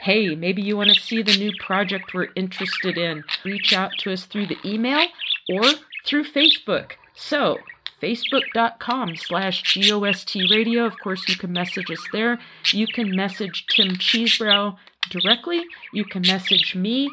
Hey, 0.01 0.33
maybe 0.33 0.63
you 0.63 0.77
want 0.77 0.89
to 0.89 0.99
see 0.99 1.21
the 1.21 1.37
new 1.37 1.51
project 1.59 2.15
we're 2.15 2.29
interested 2.35 2.97
in. 2.97 3.23
Reach 3.45 3.71
out 3.71 3.91
to 3.99 4.11
us 4.11 4.25
through 4.25 4.47
the 4.47 4.57
email 4.65 5.05
or 5.47 5.63
through 6.07 6.23
Facebook. 6.23 6.93
So, 7.13 7.59
facebook.com 8.01 9.15
slash 9.15 9.61
GOST 9.75 10.49
radio. 10.49 10.85
Of 10.85 10.99
course, 11.03 11.29
you 11.29 11.35
can 11.35 11.53
message 11.53 11.91
us 11.91 12.03
there. 12.11 12.39
You 12.71 12.87
can 12.87 13.15
message 13.15 13.67
Tim 13.69 13.89
Cheesebrow 13.89 14.75
directly. 15.11 15.61
You 15.93 16.05
can 16.05 16.23
message 16.23 16.73
me, 16.73 17.07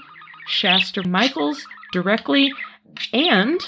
Shasta 0.47 1.07
Michaels, 1.07 1.67
directly. 1.93 2.55
And 3.13 3.61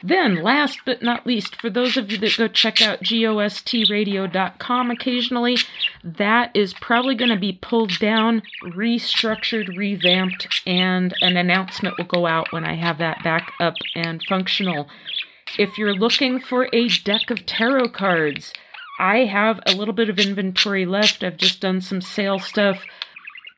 Then, 0.07 0.41
last 0.41 0.81
but 0.87 1.03
not 1.03 1.27
least, 1.27 1.61
for 1.61 1.69
those 1.69 1.97
of 1.97 2.13
you 2.13 2.19
that 2.19 2.37
go 2.37 2.47
check 2.47 2.81
out 2.81 3.03
GOSTradio.com 3.03 4.91
occasionally, 4.93 5.57
that 6.05 6.55
is 6.55 6.75
probably 6.75 7.17
going 7.17 7.31
to 7.31 7.37
be 7.37 7.59
pulled 7.61 7.99
down, 7.99 8.43
restructured, 8.63 9.77
revamped, 9.77 10.63
and 10.65 11.13
an 11.21 11.37
announcement 11.37 11.99
will 11.99 12.05
go 12.05 12.27
out 12.27 12.53
when 12.53 12.65
I 12.65 12.77
have 12.77 12.99
that 12.99 13.25
back 13.25 13.51
up 13.59 13.75
and 13.97 14.23
functional. 14.29 14.89
If 15.59 15.77
you're 15.77 15.95
looking 15.95 16.39
for 16.39 16.69
a 16.73 16.89
deck 16.89 17.29
of 17.31 17.45
tarot 17.45 17.89
cards, 17.89 18.53
I 19.01 19.25
have 19.25 19.59
a 19.67 19.75
little 19.75 19.95
bit 19.95 20.09
of 20.09 20.21
inventory 20.21 20.87
left. 20.87 21.25
I've 21.25 21.37
just 21.37 21.61
done 21.61 21.81
some 21.81 22.01
sale 22.01 22.39
stuff. 22.39 22.85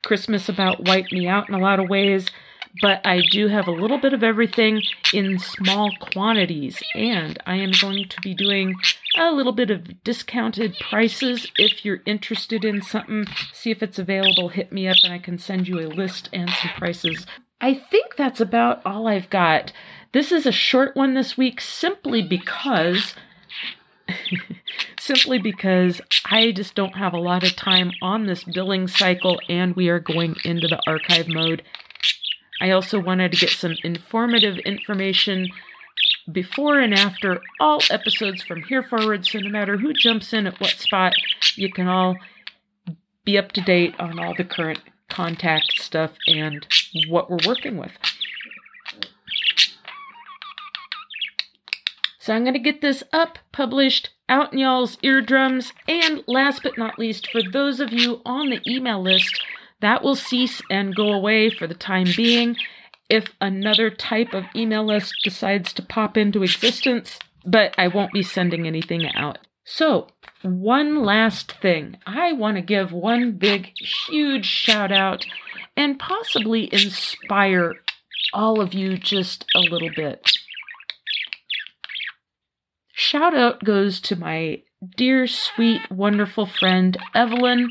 Christmas 0.03 0.49
about 0.49 0.87
wiped 0.87 1.13
me 1.13 1.29
out 1.29 1.51
in 1.51 1.55
a 1.55 1.59
lot 1.59 1.79
of 1.79 1.91
ways 1.91 2.31
but 2.81 3.01
I 3.05 3.23
do 3.31 3.49
have 3.49 3.67
a 3.67 3.73
little 3.73 3.99
bit 3.99 4.13
of 4.13 4.23
everything 4.23 4.83
in 5.13 5.39
small 5.39 5.91
quantities, 6.01 6.83
and 6.95 7.39
I 7.47 7.57
am 7.57 7.73
going 7.81 8.09
to 8.09 8.21
be 8.23 8.35
doing 8.35 8.75
a 9.17 9.33
little 9.33 9.53
bit 9.53 9.71
of 9.71 10.03
discounted 10.05 10.77
prices. 10.91 11.51
If 11.57 11.85
you're 11.85 12.03
interested 12.07 12.65
in 12.65 12.83
something, 12.83 13.27
see 13.53 13.71
if 13.71 13.83
it's 13.83 13.99
available, 13.99 14.49
hit 14.49 14.73
me 14.73 14.89
up, 14.89 14.97
and 15.03 15.13
I 15.13 15.19
can 15.19 15.39
send 15.39 15.69
you 15.69 15.81
a 15.81 15.89
list 15.89 16.29
and 16.33 16.51
some 16.51 16.71
prices. 16.77 17.27
I 17.61 17.75
think 17.75 18.17
that's 18.17 18.41
about 18.41 18.83
all 18.87 19.09
I've 19.09 19.31
got. 19.31 19.73
This 20.13 20.31
is 20.33 20.47
a 20.47 20.53
short 20.53 20.97
one 20.97 21.15
this 21.15 21.37
week 21.37 21.61
simply 21.61 22.23
because. 22.23 23.15
simply 24.99 25.39
because 25.39 26.01
I 26.31 26.53
just 26.53 26.75
don't 26.75 26.97
have 26.97 27.13
a 27.13 27.21
lot 27.21 27.45
of 27.45 27.57
time 27.57 27.91
on 28.01 28.27
this 28.27 28.45
billing 28.45 28.89
cycle 28.89 29.39
and 29.49 29.77
we 29.77 29.89
are 29.89 30.01
going 30.01 30.37
into 30.45 30.67
the 30.67 30.81
archive 30.87 31.29
mode 31.29 31.63
I 32.61 32.71
also 32.71 32.99
wanted 32.99 33.33
to 33.33 33.39
get 33.39 33.51
some 33.51 33.77
informative 33.85 34.59
information 34.59 35.49
before 36.31 36.81
and 36.81 36.93
after 36.93 37.41
all 37.61 37.81
episodes 37.91 38.43
from 38.43 38.63
here 38.63 38.83
forward, 38.83 39.27
so 39.27 39.39
no 39.39 39.49
matter 39.49 39.79
who 39.79 39.93
jumps 39.93 40.33
in 40.33 40.47
at 40.47 40.61
what 40.61 40.71
spot, 40.71 41.15
you 41.55 41.73
can 41.73 41.89
all 41.89 42.17
be 43.25 43.39
up 43.39 43.53
to 43.53 43.61
date 43.61 43.95
on 43.99 44.19
all 44.19 44.35
the 44.37 44.45
current 44.45 44.81
contact 45.09 45.73
stuff 45.77 46.13
and 46.27 46.67
what 47.09 47.31
we're 47.31 47.39
working 47.47 47.77
with. 47.77 47.93
So 52.19 52.35
I'm 52.35 52.43
going 52.43 52.55
to 52.55 52.59
get 52.59 52.83
this 52.83 53.03
up, 53.11 53.39
published, 53.53 54.11
out 54.29 54.53
in 54.53 54.59
y'all's 54.59 54.99
eardrums, 55.03 55.73
and 55.87 56.23
last 56.27 56.63
but 56.63 56.77
not 56.77 56.99
least, 56.99 57.31
for 57.31 57.41
those 57.43 57.81
of 57.81 57.91
you 57.91 58.21
on 58.27 58.51
the 58.51 58.61
email 58.71 59.03
list, 59.03 59.43
that 59.81 60.03
will 60.03 60.17
cease 60.17 60.61
and 60.71 60.95
go 60.95 61.13
away 61.13 61.51
for 61.51 61.67
the 61.67 61.75
time 61.75 62.07
being 62.17 62.57
if 63.09 63.35
another 63.41 63.91
type 63.91 64.35
of 64.35 64.45
email 64.55 64.87
list 64.87 65.15
decides 65.25 65.73
to 65.73 65.83
pop 65.83 66.17
into 66.17 66.43
existence, 66.43 67.19
but 67.45 67.75
I 67.79 67.89
won't 67.89 68.13
be 68.13 68.23
sending 68.23 68.67
anything 68.67 69.09
out. 69.15 69.39
So, 69.65 70.09
one 70.43 71.05
last 71.05 71.53
thing. 71.61 71.99
I 72.07 72.33
want 72.33 72.57
to 72.57 72.63
give 72.63 72.93
one 72.93 73.33
big, 73.33 73.73
huge 73.79 74.47
shout 74.47 74.93
out 74.93 75.27
and 75.77 75.99
possibly 75.99 76.73
inspire 76.73 77.75
all 78.33 78.61
of 78.61 78.75
you 78.75 78.97
just 78.97 79.45
a 79.55 79.61
little 79.61 79.91
bit. 79.95 80.31
Shout 82.93 83.35
out 83.35 83.65
goes 83.65 84.01
to 84.01 84.17
my 84.17 84.63
dear, 84.97 85.27
sweet, 85.27 85.91
wonderful 85.91 86.47
friend, 86.47 86.97
Evelyn. 87.15 87.71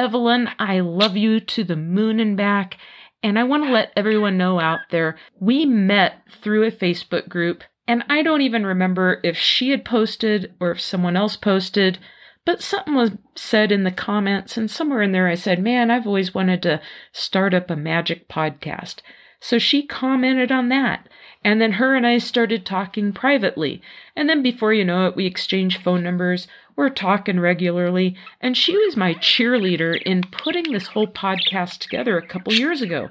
Evelyn, 0.00 0.48
I 0.58 0.80
love 0.80 1.14
you 1.14 1.40
to 1.40 1.62
the 1.62 1.76
moon 1.76 2.20
and 2.20 2.34
back. 2.34 2.78
And 3.22 3.38
I 3.38 3.44
want 3.44 3.64
to 3.64 3.70
let 3.70 3.92
everyone 3.94 4.38
know 4.38 4.58
out 4.58 4.80
there 4.90 5.18
we 5.38 5.66
met 5.66 6.22
through 6.40 6.64
a 6.64 6.70
Facebook 6.70 7.28
group, 7.28 7.62
and 7.86 8.02
I 8.08 8.22
don't 8.22 8.40
even 8.40 8.64
remember 8.64 9.20
if 9.22 9.36
she 9.36 9.70
had 9.70 9.84
posted 9.84 10.54
or 10.58 10.70
if 10.70 10.80
someone 10.80 11.18
else 11.18 11.36
posted, 11.36 11.98
but 12.46 12.62
something 12.62 12.94
was 12.94 13.10
said 13.34 13.70
in 13.70 13.84
the 13.84 13.90
comments, 13.90 14.56
and 14.56 14.70
somewhere 14.70 15.02
in 15.02 15.12
there 15.12 15.28
I 15.28 15.34
said, 15.34 15.62
Man, 15.62 15.90
I've 15.90 16.06
always 16.06 16.34
wanted 16.34 16.62
to 16.62 16.80
start 17.12 17.52
up 17.52 17.70
a 17.70 17.76
magic 17.76 18.26
podcast. 18.26 19.02
So 19.38 19.58
she 19.58 19.86
commented 19.86 20.50
on 20.50 20.70
that. 20.70 21.08
And 21.42 21.60
then 21.60 21.72
her 21.72 21.94
and 21.94 22.06
I 22.06 22.18
started 22.18 22.66
talking 22.66 23.12
privately. 23.12 23.80
And 24.14 24.28
then 24.28 24.42
before 24.42 24.74
you 24.74 24.84
know 24.84 25.06
it, 25.06 25.16
we 25.16 25.26
exchanged 25.26 25.82
phone 25.82 26.02
numbers. 26.02 26.46
We're 26.76 26.90
talking 26.90 27.40
regularly. 27.40 28.16
And 28.40 28.56
she 28.56 28.76
was 28.76 28.96
my 28.96 29.14
cheerleader 29.14 30.00
in 30.02 30.22
putting 30.22 30.72
this 30.72 30.88
whole 30.88 31.06
podcast 31.06 31.78
together 31.78 32.16
a 32.16 32.26
couple 32.26 32.52
years 32.52 32.82
ago. 32.82 33.08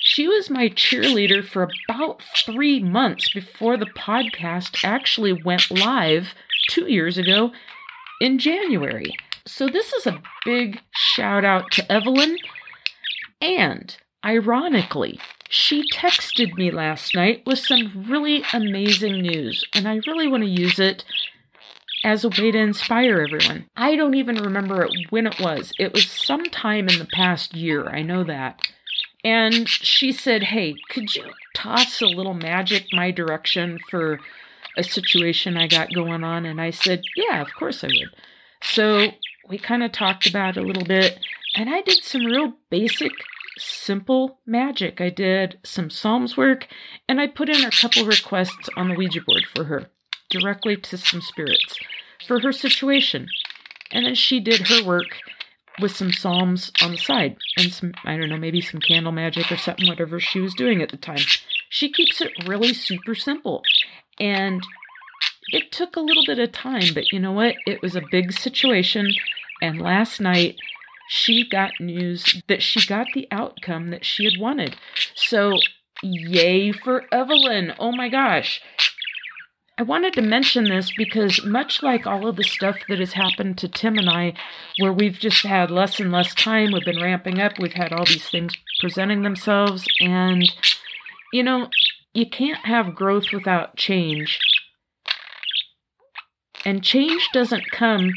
She 0.00 0.28
was 0.28 0.48
my 0.48 0.68
cheerleader 0.68 1.44
for 1.44 1.68
about 1.88 2.22
three 2.44 2.80
months 2.80 3.32
before 3.32 3.76
the 3.76 3.86
podcast 3.86 4.84
actually 4.84 5.32
went 5.32 5.70
live 5.70 6.34
two 6.70 6.90
years 6.90 7.18
ago 7.18 7.50
in 8.20 8.38
January. 8.38 9.12
So, 9.44 9.68
this 9.68 9.92
is 9.92 10.06
a 10.06 10.22
big 10.44 10.80
shout 10.92 11.44
out 11.44 11.72
to 11.72 11.90
Evelyn. 11.90 12.36
And 13.40 13.96
ironically, 14.24 15.18
she 15.48 15.88
texted 15.90 16.54
me 16.54 16.70
last 16.70 17.14
night 17.14 17.42
with 17.46 17.58
some 17.58 18.04
really 18.08 18.44
amazing 18.52 19.22
news, 19.22 19.64
and 19.74 19.88
I 19.88 20.00
really 20.06 20.28
want 20.28 20.42
to 20.44 20.50
use 20.50 20.78
it 20.78 21.04
as 22.04 22.24
a 22.24 22.28
way 22.28 22.50
to 22.50 22.58
inspire 22.58 23.20
everyone. 23.20 23.66
I 23.76 23.96
don't 23.96 24.14
even 24.14 24.36
remember 24.36 24.88
when 25.10 25.26
it 25.26 25.40
was. 25.40 25.72
It 25.78 25.92
was 25.92 26.10
sometime 26.10 26.88
in 26.88 26.98
the 26.98 27.08
past 27.12 27.54
year, 27.54 27.88
I 27.88 28.02
know 28.02 28.24
that. 28.24 28.60
And 29.24 29.68
she 29.68 30.12
said, 30.12 30.44
Hey, 30.44 30.76
could 30.90 31.14
you 31.14 31.24
toss 31.54 32.00
a 32.00 32.06
little 32.06 32.34
magic 32.34 32.86
my 32.92 33.10
direction 33.10 33.78
for 33.90 34.20
a 34.76 34.82
situation 34.82 35.56
I 35.56 35.66
got 35.66 35.92
going 35.92 36.22
on? 36.22 36.46
And 36.46 36.60
I 36.60 36.70
said, 36.70 37.02
Yeah, 37.16 37.42
of 37.42 37.48
course 37.54 37.82
I 37.82 37.88
would. 37.88 38.14
So 38.62 39.08
we 39.48 39.58
kind 39.58 39.82
of 39.82 39.92
talked 39.92 40.28
about 40.28 40.56
it 40.56 40.62
a 40.62 40.66
little 40.66 40.84
bit, 40.84 41.18
and 41.54 41.70
I 41.70 41.80
did 41.80 42.04
some 42.04 42.24
real 42.24 42.54
basic 42.70 43.12
simple 43.58 44.38
magic. 44.46 45.00
I 45.00 45.10
did 45.10 45.58
some 45.64 45.90
Psalms 45.90 46.36
work 46.36 46.68
and 47.08 47.20
I 47.20 47.26
put 47.26 47.48
in 47.48 47.64
a 47.64 47.70
couple 47.70 48.04
requests 48.06 48.68
on 48.76 48.88
the 48.88 48.94
Ouija 48.94 49.20
board 49.20 49.44
for 49.54 49.64
her, 49.64 49.90
directly 50.30 50.76
to 50.76 50.96
some 50.96 51.20
spirits, 51.20 51.78
for 52.26 52.40
her 52.40 52.52
situation. 52.52 53.28
And 53.90 54.06
then 54.06 54.14
she 54.14 54.40
did 54.40 54.68
her 54.68 54.84
work 54.84 55.06
with 55.80 55.94
some 55.94 56.12
Psalms 56.12 56.72
on 56.82 56.92
the 56.92 56.98
side 56.98 57.36
and 57.56 57.72
some, 57.72 57.92
I 58.04 58.16
don't 58.16 58.28
know, 58.28 58.36
maybe 58.36 58.60
some 58.60 58.80
candle 58.80 59.12
magic 59.12 59.50
or 59.50 59.56
something, 59.56 59.86
whatever 59.86 60.20
she 60.20 60.40
was 60.40 60.54
doing 60.54 60.82
at 60.82 60.90
the 60.90 60.96
time. 60.96 61.20
She 61.68 61.90
keeps 61.90 62.20
it 62.20 62.32
really 62.46 62.74
super 62.74 63.14
simple. 63.14 63.62
And 64.18 64.62
it 65.48 65.72
took 65.72 65.96
a 65.96 66.00
little 66.00 66.24
bit 66.26 66.38
of 66.38 66.52
time, 66.52 66.94
but 66.94 67.12
you 67.12 67.18
know 67.18 67.32
what? 67.32 67.54
It 67.66 67.80
was 67.80 67.96
a 67.96 68.02
big 68.10 68.32
situation. 68.32 69.08
And 69.62 69.80
last 69.80 70.20
night, 70.20 70.56
she 71.08 71.48
got 71.48 71.72
news 71.80 72.42
that 72.48 72.62
she 72.62 72.86
got 72.86 73.06
the 73.14 73.26
outcome 73.30 73.88
that 73.90 74.04
she 74.04 74.24
had 74.24 74.34
wanted. 74.38 74.76
So, 75.14 75.54
yay 76.02 76.70
for 76.72 77.04
Evelyn. 77.12 77.72
Oh 77.78 77.92
my 77.92 78.08
gosh. 78.08 78.60
I 79.78 79.82
wanted 79.82 80.14
to 80.14 80.22
mention 80.22 80.64
this 80.64 80.90
because, 80.96 81.44
much 81.44 81.84
like 81.84 82.04
all 82.04 82.26
of 82.26 82.34
the 82.34 82.42
stuff 82.42 82.78
that 82.88 82.98
has 82.98 83.12
happened 83.12 83.58
to 83.58 83.68
Tim 83.68 83.96
and 83.96 84.10
I, 84.10 84.34
where 84.80 84.92
we've 84.92 85.16
just 85.16 85.46
had 85.46 85.70
less 85.70 86.00
and 86.00 86.10
less 86.10 86.34
time, 86.34 86.72
we've 86.72 86.84
been 86.84 87.00
ramping 87.00 87.40
up, 87.40 87.60
we've 87.60 87.74
had 87.74 87.92
all 87.92 88.04
these 88.04 88.28
things 88.28 88.56
presenting 88.80 89.22
themselves, 89.22 89.86
and 90.00 90.52
you 91.32 91.44
know, 91.44 91.68
you 92.12 92.28
can't 92.28 92.66
have 92.66 92.96
growth 92.96 93.26
without 93.32 93.76
change. 93.76 94.40
And 96.64 96.82
change 96.82 97.28
doesn't 97.32 97.70
come 97.70 98.10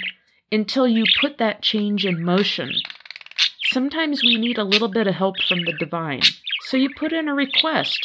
until 0.52 0.88
you 0.88 1.04
put 1.22 1.38
that 1.38 1.62
change 1.62 2.08
in 2.08 2.26
motion. 2.26 2.72
Sometimes 3.66 4.24
we 4.24 4.36
need 4.38 4.58
a 4.58 4.64
little 4.64 4.90
bit 4.90 5.06
of 5.06 5.14
help 5.14 5.36
from 5.48 5.66
the 5.66 5.74
divine. 5.74 6.24
So 6.62 6.76
you 6.76 6.90
put 6.90 7.14
in 7.14 7.30
a 7.30 7.36
request 7.36 8.00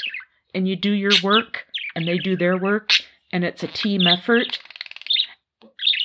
and 0.54 0.68
you 0.68 0.76
do 0.76 0.92
your 0.92 1.12
work 1.22 1.64
and 1.94 2.06
they 2.06 2.18
do 2.18 2.36
their 2.36 2.58
work 2.58 2.90
and 3.36 3.44
it's 3.44 3.62
a 3.62 3.68
team 3.68 4.06
effort. 4.06 4.58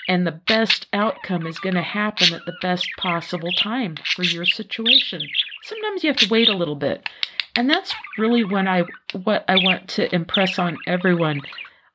And 0.07 0.27
the 0.27 0.41
best 0.47 0.87
outcome 0.91 1.47
is 1.47 1.59
going 1.59 1.75
to 1.75 1.81
happen 1.81 2.33
at 2.33 2.45
the 2.45 2.57
best 2.61 2.89
possible 2.97 3.51
time 3.53 3.95
for 4.15 4.23
your 4.23 4.45
situation. 4.45 5.21
Sometimes 5.63 6.03
you 6.03 6.09
have 6.09 6.17
to 6.17 6.29
wait 6.29 6.49
a 6.49 6.57
little 6.57 6.75
bit. 6.75 7.07
And 7.55 7.69
that's 7.69 7.93
really 8.17 8.43
when 8.43 8.67
I 8.67 8.83
what 9.23 9.45
I 9.47 9.55
want 9.55 9.87
to 9.89 10.13
impress 10.13 10.59
on 10.59 10.77
everyone. 10.85 11.41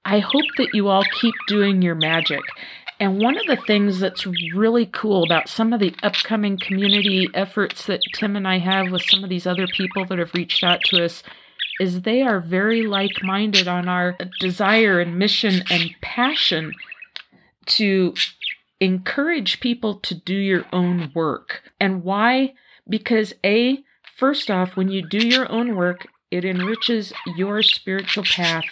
I 0.04 0.20
hope 0.20 0.44
that 0.56 0.70
you 0.72 0.88
all 0.88 1.04
keep 1.20 1.34
doing 1.46 1.82
your 1.82 1.94
magic. 1.94 2.40
And 2.98 3.20
one 3.20 3.36
of 3.36 3.46
the 3.46 3.62
things 3.66 4.00
that's 4.00 4.26
really 4.54 4.86
cool 4.86 5.24
about 5.24 5.50
some 5.50 5.74
of 5.74 5.80
the 5.80 5.94
upcoming 6.02 6.58
community 6.58 7.28
efforts 7.34 7.84
that 7.86 8.00
Tim 8.14 8.36
and 8.36 8.48
I 8.48 8.58
have 8.58 8.90
with 8.90 9.02
some 9.02 9.22
of 9.22 9.28
these 9.28 9.46
other 9.46 9.66
people 9.66 10.06
that 10.06 10.18
have 10.18 10.32
reached 10.32 10.64
out 10.64 10.80
to 10.84 11.04
us 11.04 11.22
is 11.80 12.02
they 12.02 12.22
are 12.22 12.40
very 12.40 12.82
like 12.86 13.22
minded 13.22 13.68
on 13.68 13.88
our 13.88 14.16
desire 14.40 15.00
and 15.00 15.18
mission 15.18 15.62
and 15.70 15.90
passion 16.00 16.72
to 17.66 18.14
encourage 18.80 19.60
people 19.60 19.96
to 19.96 20.14
do 20.14 20.34
your 20.34 20.64
own 20.72 21.10
work. 21.14 21.62
And 21.80 22.04
why? 22.04 22.54
Because 22.88 23.32
A, 23.44 23.82
first 24.16 24.50
off, 24.50 24.76
when 24.76 24.88
you 24.88 25.02
do 25.02 25.26
your 25.26 25.50
own 25.50 25.76
work, 25.76 26.06
it 26.30 26.44
enriches 26.44 27.12
your 27.36 27.62
spiritual 27.62 28.24
path 28.24 28.64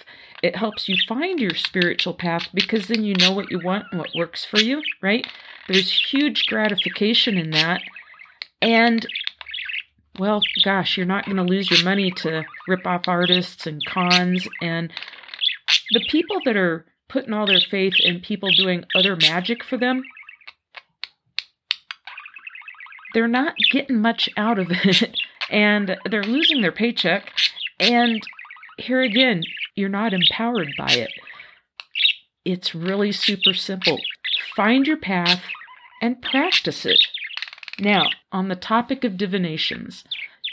it 0.45 0.57
helps 0.57 0.91
you 0.91 0.97
find 1.09 1.41
your 1.41 1.55
spiritual 1.55 2.13
path 2.13 2.49
because 2.53 2.87
then 2.87 3.03
you 3.03 3.15
know 3.15 3.33
what 3.33 3.51
you 3.51 3.59
want 3.59 3.87
and 3.91 3.99
what 3.99 4.15
works 4.15 4.45
for 4.45 4.61
you, 4.61 4.83
right? 5.01 5.27
There's 5.69 5.91
huge 5.91 6.45
gratification 6.49 7.39
in 7.39 7.49
that. 7.53 7.81
And, 8.61 9.07
well, 10.19 10.43
gosh, 10.65 10.97
you're 10.97 11.07
not 11.07 11.25
going 11.25 11.37
to 11.37 11.43
lose 11.43 11.71
your 11.71 11.85
money 11.85 12.11
to 12.11 12.45
rip 12.69 12.87
off 12.87 13.09
artists 13.09 13.67
and 13.67 13.85
cons. 13.85 14.47
And 14.61 14.93
the 15.91 16.05
people 16.09 16.39
that 16.45 16.57
are 16.57 16.87
putting 17.09 17.33
all 17.33 17.47
their 17.47 17.61
faith 17.71 17.95
in 18.01 18.21
people 18.21 18.51
doing 18.57 18.85
other 18.95 19.17
magic 19.17 19.65
for 19.65 19.77
them, 19.77 20.03
they're 23.13 23.29
not 23.29 23.55
getting 23.73 24.01
much 24.01 24.29
out 24.37 24.59
of 24.59 24.69
it. 24.71 25.19
and 25.51 25.97
they're 26.11 26.23
losing 26.23 26.61
their 26.61 26.73
paycheck. 26.73 27.33
And 27.81 28.23
here 28.79 29.03
again, 29.03 29.43
you're 29.75 29.89
not 29.89 30.13
empowered 30.13 30.69
by 30.79 30.91
it. 30.91 31.11
It's 32.45 32.75
really 32.75 33.13
super 33.13 33.55
simple. 33.55 33.99
Find 34.55 34.87
your 34.87 34.97
path 34.97 35.43
and 36.01 36.21
practice 36.21 36.85
it. 36.85 37.01
Now, 37.79 38.09
on 38.31 38.49
the 38.49 38.57
topic 38.57 39.05
of 39.05 39.17
divinations, 39.17 40.05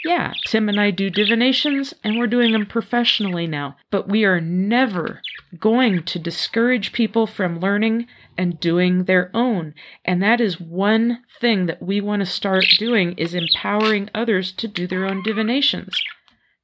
yeah, 0.04 0.32
Tim 0.46 0.68
and 0.68 0.80
I 0.80 0.90
do 0.90 1.10
divinations 1.10 1.94
and 2.02 2.18
we're 2.18 2.26
doing 2.26 2.52
them 2.52 2.66
professionally 2.66 3.46
now, 3.46 3.76
but 3.90 4.08
we 4.08 4.24
are 4.24 4.40
never 4.40 5.20
going 5.60 6.02
to 6.04 6.18
discourage 6.18 6.92
people 6.92 7.26
from 7.26 7.60
learning 7.60 8.06
and 8.36 8.58
doing 8.58 9.04
their 9.04 9.30
own. 9.32 9.74
And 10.04 10.20
that 10.22 10.40
is 10.40 10.60
one 10.60 11.22
thing 11.40 11.66
that 11.66 11.82
we 11.82 12.00
want 12.00 12.20
to 12.20 12.26
start 12.26 12.64
doing 12.78 13.12
is 13.12 13.34
empowering 13.34 14.10
others 14.12 14.50
to 14.52 14.66
do 14.66 14.88
their 14.88 15.06
own 15.06 15.22
divinations. 15.22 16.02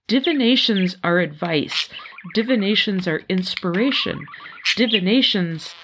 Divinations 0.08 0.96
are 1.04 1.18
advice. 1.18 1.88
Divinations 2.34 3.06
are 3.06 3.22
inspiration. 3.28 4.26
Divinations 4.74 5.74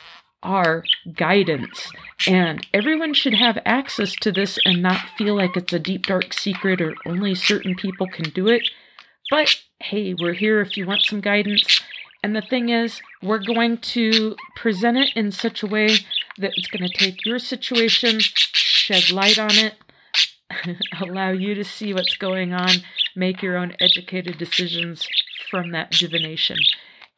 are 0.45 0.85
guidance. 1.15 1.91
And 2.27 2.67
everyone 2.73 3.15
should 3.15 3.35
have 3.35 3.59
access 3.65 4.15
to 4.17 4.31
this 4.31 4.59
and 4.65 4.83
not 4.83 5.01
feel 5.17 5.35
like 5.35 5.57
it's 5.57 5.73
a 5.73 5.79
deep, 5.79 6.07
dark 6.07 6.33
secret 6.33 6.81
or 6.81 6.95
only 7.07 7.35
certain 7.35 7.75
people 7.75 8.07
can 8.07 8.31
do 8.31 8.49
it. 8.49 8.69
But 9.31 9.57
hey, 9.81 10.15
we're 10.15 10.35
here 10.35 10.61
if 10.61 10.77
you 10.77 10.87
want 10.87 11.03
some 11.03 11.21
guidance. 11.21 11.83
And 12.23 12.35
the 12.35 12.43
thing 12.43 12.69
is, 12.69 13.03
we're 13.23 13.45
going 13.45 13.79
to 13.79 14.37
present 14.57 14.97
it 14.97 15.11
in 15.15 15.31
such 15.31 15.63
a 15.63 15.67
way 15.67 15.89
that 16.39 16.53
it's 16.57 16.69
going 16.69 16.89
to 16.89 16.99
take 16.99 17.27
your 17.27 17.39
situation, 17.39 18.19
shed 18.21 19.11
light 19.11 19.39
on 19.39 19.51
it, 19.53 19.75
allow 21.01 21.31
you 21.31 21.55
to 21.55 21.65
see 21.65 21.93
what's 21.93 22.17
going 22.17 22.53
on, 22.53 22.71
make 23.15 23.43
your 23.43 23.57
own 23.57 23.75
educated 23.79 24.39
decisions 24.39 25.07
from 25.51 25.73
that 25.73 25.91
divination. 25.91 26.57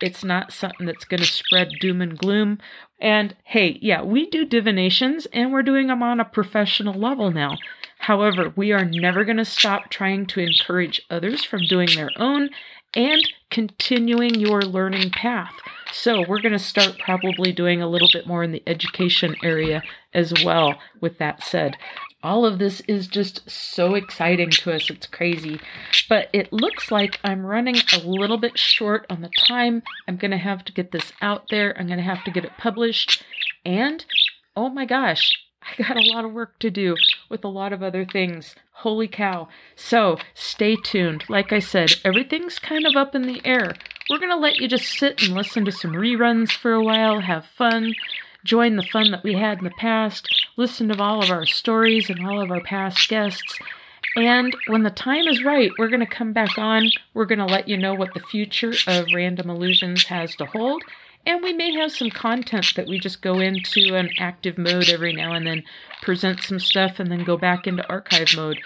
It's 0.00 0.24
not 0.24 0.52
something 0.52 0.86
that's 0.86 1.04
going 1.04 1.20
to 1.20 1.26
spread 1.26 1.70
doom 1.80 2.02
and 2.02 2.18
gloom. 2.18 2.58
And 2.98 3.36
hey, 3.44 3.78
yeah, 3.82 4.02
we 4.02 4.28
do 4.30 4.44
divinations 4.44 5.26
and 5.32 5.52
we're 5.52 5.62
doing 5.62 5.88
them 5.88 6.02
on 6.02 6.20
a 6.20 6.24
professional 6.24 6.94
level 6.94 7.30
now. 7.30 7.58
However, 7.98 8.52
we 8.56 8.72
are 8.72 8.84
never 8.84 9.24
going 9.24 9.36
to 9.36 9.44
stop 9.44 9.90
trying 9.90 10.26
to 10.26 10.40
encourage 10.40 11.02
others 11.10 11.44
from 11.44 11.66
doing 11.66 11.88
their 11.94 12.10
own 12.16 12.50
and 12.94 13.20
continuing 13.50 14.34
your 14.34 14.62
learning 14.62 15.10
path. 15.10 15.52
So, 15.92 16.24
we're 16.26 16.40
going 16.40 16.52
to 16.52 16.58
start 16.58 16.98
probably 16.98 17.52
doing 17.52 17.80
a 17.80 17.88
little 17.88 18.08
bit 18.12 18.26
more 18.26 18.42
in 18.42 18.52
the 18.52 18.62
education 18.66 19.36
area 19.42 19.82
as 20.12 20.32
well, 20.44 20.78
with 21.00 21.18
that 21.18 21.42
said. 21.42 21.76
All 22.26 22.44
of 22.44 22.58
this 22.58 22.82
is 22.88 23.06
just 23.06 23.48
so 23.48 23.94
exciting 23.94 24.50
to 24.50 24.72
us. 24.72 24.90
It's 24.90 25.06
crazy. 25.06 25.60
But 26.08 26.28
it 26.32 26.52
looks 26.52 26.90
like 26.90 27.20
I'm 27.22 27.46
running 27.46 27.76
a 27.94 27.98
little 27.98 28.36
bit 28.36 28.58
short 28.58 29.06
on 29.08 29.20
the 29.20 29.30
time. 29.46 29.84
I'm 30.08 30.16
going 30.16 30.32
to 30.32 30.36
have 30.36 30.64
to 30.64 30.72
get 30.72 30.90
this 30.90 31.12
out 31.22 31.44
there. 31.50 31.78
I'm 31.78 31.86
going 31.86 32.00
to 32.00 32.04
have 32.04 32.24
to 32.24 32.32
get 32.32 32.44
it 32.44 32.50
published. 32.58 33.22
And 33.64 34.04
oh 34.56 34.68
my 34.68 34.86
gosh, 34.86 35.38
I 35.62 35.80
got 35.80 35.96
a 35.96 36.12
lot 36.12 36.24
of 36.24 36.32
work 36.32 36.58
to 36.58 36.68
do 36.68 36.96
with 37.30 37.44
a 37.44 37.48
lot 37.48 37.72
of 37.72 37.80
other 37.80 38.04
things. 38.04 38.56
Holy 38.72 39.06
cow. 39.06 39.46
So 39.76 40.18
stay 40.34 40.74
tuned. 40.74 41.22
Like 41.28 41.52
I 41.52 41.60
said, 41.60 41.94
everything's 42.04 42.58
kind 42.58 42.86
of 42.88 42.96
up 42.96 43.14
in 43.14 43.22
the 43.22 43.40
air. 43.44 43.76
We're 44.10 44.18
going 44.18 44.32
to 44.32 44.36
let 44.36 44.56
you 44.56 44.66
just 44.66 44.98
sit 44.98 45.22
and 45.22 45.32
listen 45.32 45.64
to 45.64 45.70
some 45.70 45.92
reruns 45.92 46.50
for 46.50 46.72
a 46.72 46.82
while, 46.82 47.20
have 47.20 47.46
fun, 47.46 47.94
join 48.46 48.76
the 48.76 48.82
fun 48.82 49.10
that 49.10 49.24
we 49.24 49.34
had 49.34 49.58
in 49.58 49.64
the 49.64 49.70
past, 49.70 50.28
listen 50.56 50.88
to 50.88 51.02
all 51.02 51.22
of 51.22 51.30
our 51.30 51.46
stories 51.46 52.08
and 52.08 52.26
all 52.26 52.40
of 52.40 52.50
our 52.50 52.62
past 52.62 53.08
guests. 53.08 53.58
And 54.16 54.56
when 54.68 54.82
the 54.82 54.90
time 54.90 55.26
is 55.26 55.44
right, 55.44 55.70
we're 55.78 55.88
going 55.88 56.00
to 56.00 56.06
come 56.06 56.32
back 56.32 56.56
on. 56.56 56.88
We're 57.12 57.26
going 57.26 57.40
to 57.40 57.44
let 57.44 57.68
you 57.68 57.76
know 57.76 57.94
what 57.94 58.14
the 58.14 58.20
future 58.20 58.72
of 58.86 59.06
Random 59.14 59.50
Illusions 59.50 60.04
has 60.04 60.34
to 60.36 60.46
hold 60.46 60.82
and 61.26 61.42
we 61.42 61.52
may 61.52 61.74
have 61.74 61.90
some 61.90 62.10
content 62.10 62.72
that 62.76 62.86
we 62.86 63.00
just 63.00 63.20
go 63.20 63.40
into 63.40 63.96
an 63.96 64.10
active 64.18 64.56
mode 64.56 64.88
every 64.88 65.12
now 65.12 65.32
and 65.32 65.44
then, 65.44 65.64
present 66.00 66.40
some 66.40 66.60
stuff, 66.60 67.00
and 67.00 67.10
then 67.10 67.24
go 67.24 67.36
back 67.36 67.66
into 67.66 67.86
archive 67.88 68.28
mode. 68.36 68.60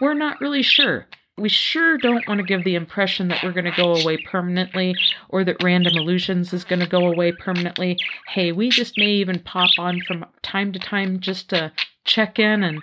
We're 0.00 0.14
not 0.14 0.40
really 0.40 0.62
sure. 0.62 1.06
We 1.38 1.50
sure 1.50 1.98
don't 1.98 2.26
want 2.26 2.38
to 2.38 2.46
give 2.46 2.64
the 2.64 2.76
impression 2.76 3.28
that 3.28 3.42
we're 3.42 3.52
going 3.52 3.66
to 3.66 3.76
go 3.76 3.94
away 3.94 4.16
permanently 4.16 4.94
or 5.28 5.44
that 5.44 5.62
Random 5.62 5.92
Illusions 5.94 6.54
is 6.54 6.64
going 6.64 6.80
to 6.80 6.86
go 6.86 7.06
away 7.06 7.32
permanently. 7.32 7.98
Hey, 8.28 8.52
we 8.52 8.70
just 8.70 8.96
may 8.96 9.10
even 9.10 9.40
pop 9.40 9.68
on 9.78 10.00
from 10.00 10.24
time 10.42 10.72
to 10.72 10.78
time 10.78 11.20
just 11.20 11.50
to 11.50 11.72
check 12.04 12.38
in 12.38 12.62
and 12.62 12.80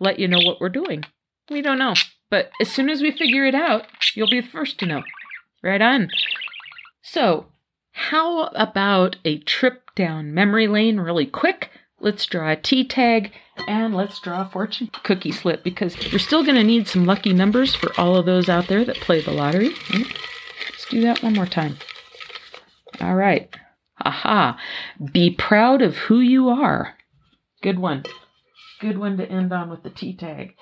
let 0.00 0.18
you 0.18 0.26
know 0.26 0.40
what 0.40 0.60
we're 0.60 0.68
doing. 0.68 1.04
We 1.48 1.62
don't 1.62 1.78
know. 1.78 1.94
But 2.28 2.50
as 2.60 2.68
soon 2.68 2.90
as 2.90 3.02
we 3.02 3.12
figure 3.12 3.46
it 3.46 3.54
out, 3.54 3.86
you'll 4.14 4.28
be 4.28 4.40
the 4.40 4.48
first 4.48 4.80
to 4.80 4.86
know. 4.86 5.04
Right 5.62 5.80
on. 5.80 6.08
So, 7.02 7.46
how 7.92 8.46
about 8.48 9.16
a 9.24 9.38
trip 9.38 9.94
down 9.94 10.34
memory 10.34 10.66
lane 10.66 10.98
really 10.98 11.26
quick? 11.26 11.70
Let's 11.98 12.26
draw 12.26 12.50
a 12.50 12.56
tea 12.56 12.84
tag 12.84 13.32
and 13.66 13.94
let's 13.94 14.20
draw 14.20 14.42
a 14.42 14.50
fortune 14.50 14.90
cookie 15.02 15.32
slip 15.32 15.64
because 15.64 15.96
we're 16.12 16.18
still 16.18 16.44
going 16.44 16.56
to 16.56 16.64
need 16.64 16.86
some 16.86 17.06
lucky 17.06 17.32
numbers 17.32 17.74
for 17.74 17.90
all 17.98 18.16
of 18.16 18.26
those 18.26 18.48
out 18.50 18.68
there 18.68 18.84
that 18.84 18.96
play 18.96 19.22
the 19.22 19.32
lottery. 19.32 19.70
Let's 19.90 20.86
do 20.90 21.00
that 21.02 21.22
one 21.22 21.32
more 21.32 21.46
time. 21.46 21.78
All 23.00 23.14
right. 23.14 23.48
Aha. 24.04 24.58
Be 25.12 25.30
proud 25.30 25.80
of 25.80 25.96
who 25.96 26.20
you 26.20 26.48
are. 26.48 26.96
Good 27.62 27.78
one. 27.78 28.04
Good 28.80 28.98
one 28.98 29.16
to 29.16 29.26
end 29.26 29.52
on 29.52 29.70
with 29.70 29.82
the 29.82 29.90
tea 29.90 30.14
tag. 30.14 30.54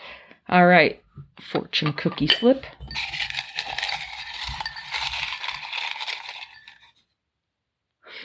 All 0.49 0.67
right. 0.67 1.03
Fortune 1.41 1.93
cookie 1.95 2.29
slip. 2.29 2.65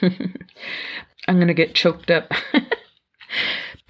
I'm 0.00 1.36
going 1.36 1.48
to 1.48 1.54
get 1.54 1.74
choked 1.74 2.10
up. 2.10 2.32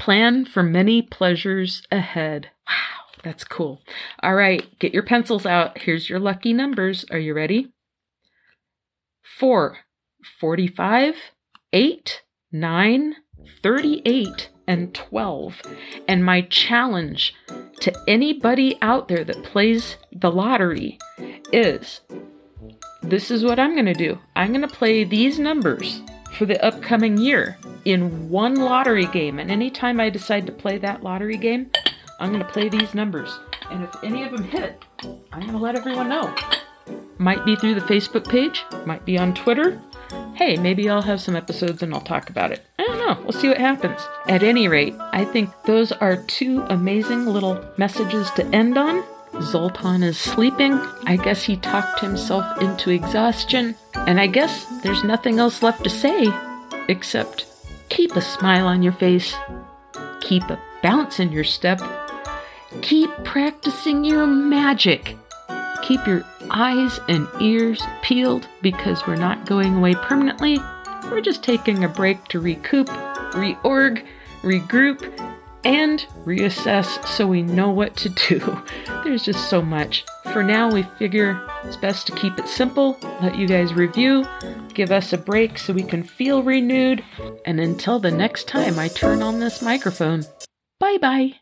Plan 0.01 0.47
for 0.47 0.63
many 0.63 1.03
pleasures 1.03 1.83
ahead. 1.93 2.49
Wow, 2.67 3.21
that's 3.23 3.45
cool. 3.45 3.83
All 4.23 4.35
right, 4.35 4.67
get 4.79 4.95
your 4.95 5.03
pencils 5.03 5.45
out. 5.45 5.77
Here's 5.77 6.09
your 6.09 6.19
lucky 6.19 6.55
numbers. 6.55 7.05
Are 7.11 7.19
you 7.19 7.35
ready? 7.35 7.71
4, 9.23 9.77
45, 10.41 11.17
8, 11.75 12.23
9, 12.51 13.17
38, 13.63 14.49
and 14.67 14.95
12. 14.95 15.61
And 16.09 16.25
my 16.25 16.41
challenge 16.41 17.35
to 17.81 17.93
anybody 18.09 18.79
out 18.81 19.09
there 19.09 19.23
that 19.23 19.45
plays 19.45 19.99
the 20.11 20.31
lottery 20.31 20.99
is 21.53 22.01
this 23.03 23.31
is 23.31 23.45
what 23.45 23.59
I'm 23.59 23.75
going 23.75 23.85
to 23.85 23.93
do. 23.93 24.19
I'm 24.35 24.55
going 24.55 24.67
to 24.67 24.75
play 24.75 25.05
these 25.05 25.39
numbers 25.39 26.01
for 26.37 26.47
the 26.47 26.63
upcoming 26.65 27.19
year 27.19 27.59
in 27.85 28.29
one 28.29 28.55
lottery 28.57 29.07
game. 29.07 29.39
And 29.39 29.51
anytime 29.51 30.01
I 30.01 30.11
decide 30.11 30.47
to 30.47 30.53
play 30.53 30.79
that 30.79 31.03
lottery 31.03 31.37
game, 31.37 31.71
I'm 32.19 32.33
going 32.33 32.45
to 32.45 32.53
play 32.53 32.69
these 32.69 32.95
numbers. 32.95 33.39
And 33.71 33.85
if 33.85 34.05
any 34.05 34.25
of 34.25 34.33
them 34.33 34.45
hit, 34.45 34.85
I'm 35.33 35.41
going 35.41 35.53
to 35.53 35.59
let 35.59 35.77
everyone 35.77 36.09
know. 36.09 36.35
Might 37.19 37.45
be 37.45 37.57
through 37.57 37.75
the 37.75 37.81
Facebook 37.83 38.29
page, 38.29 38.65
might 38.87 39.05
be 39.05 39.19
on 39.19 39.35
Twitter. 39.35 39.81
Hey, 40.35 40.57
maybe 40.57 40.89
I'll 40.89 41.03
have 41.03 41.21
some 41.21 41.37
episodes 41.37 41.83
and 41.83 41.95
I'll 41.95 42.01
talk 42.01 42.31
about 42.31 42.51
it. 42.51 42.65
I 42.79 42.83
don't 42.83 42.99
know. 42.99 43.23
We'll 43.23 43.33
see 43.33 43.49
what 43.49 43.59
happens. 43.59 44.01
At 44.27 44.43
any 44.43 44.69
rate, 44.69 44.95
I 45.13 45.25
think 45.25 45.51
those 45.67 45.93
are 45.93 46.17
two 46.17 46.63
amazing 46.69 47.27
little 47.27 47.63
messages 47.77 48.31
to 48.33 48.47
end 48.47 48.79
on. 48.79 49.05
Zoltan 49.41 50.03
is 50.03 50.19
sleeping. 50.19 50.75
I 51.07 51.17
guess 51.17 51.43
he 51.43 51.57
talked 51.57 52.01
himself 52.01 52.61
into 52.61 52.91
exhaustion. 52.91 53.75
And 53.95 54.21
I 54.21 54.27
guess 54.27 54.65
there's 54.83 55.05
nothing 55.05 55.39
else 55.39 55.63
left 55.63 55.85
to 55.85 55.91
say 55.91 56.27
except 56.89 57.47
keep 57.89 58.17
a 58.17 58.21
smile 58.21 58.67
on 58.67 58.83
your 58.83 58.93
face, 58.93 59.35
keep 60.21 60.43
a 60.45 60.61
bounce 60.83 61.21
in 61.21 61.33
your 61.33 61.45
step, 61.45 61.81
keep 62.83 63.11
practicing 63.25 64.05
your 64.05 64.27
magic. 64.27 65.17
Keep 65.83 66.07
your 66.07 66.25
eyes 66.51 67.01
and 67.09 67.27
ears 67.41 67.83
peeled 68.03 68.47
because 68.61 69.07
we're 69.07 69.17
not 69.17 69.47
going 69.47 69.77
away 69.77 69.95
permanently. 69.95 70.59
We're 71.05 71.23
just 71.23 71.43
taking 71.43 71.85
a 71.85 71.89
break 71.89 72.23
to 72.29 72.39
recoup, 72.39 72.87
reorg, 73.33 74.07
regroup, 74.43 75.01
and 75.65 76.07
reassess 76.25 77.07
so 77.07 77.27
we 77.27 77.43
know 77.43 77.71
what 77.71 77.97
to 77.97 78.09
do. 78.09 78.63
There's 79.05 79.25
just 79.25 79.49
so 79.49 79.63
much. 79.63 80.05
For 80.33 80.43
now, 80.43 80.71
we 80.71 80.83
figure 80.99 81.47
it's 81.65 81.77
best 81.77 82.07
to 82.07 82.15
keep 82.15 82.39
it 82.39 82.49
simple, 82.49 82.99
let 83.21 83.37
you 83.37 83.47
guys 83.47 83.75
review, 83.75 84.25
give 84.75 84.93
us 84.93 85.13
a 85.13 85.19
break 85.19 85.59
so 85.59 85.73
we 85.73 85.83
can 85.83 86.03
feel 86.03 86.43
renewed, 86.43 87.05
and 87.45 87.61
until 87.61 87.99
the 87.99 88.11
next 88.11 88.47
time 88.49 88.79
I 88.79 88.89
turn 88.89 89.23
on 89.23 89.41
this 89.41 89.61
microphone, 89.61 90.25
bye 90.79 90.99
bye. 90.99 91.35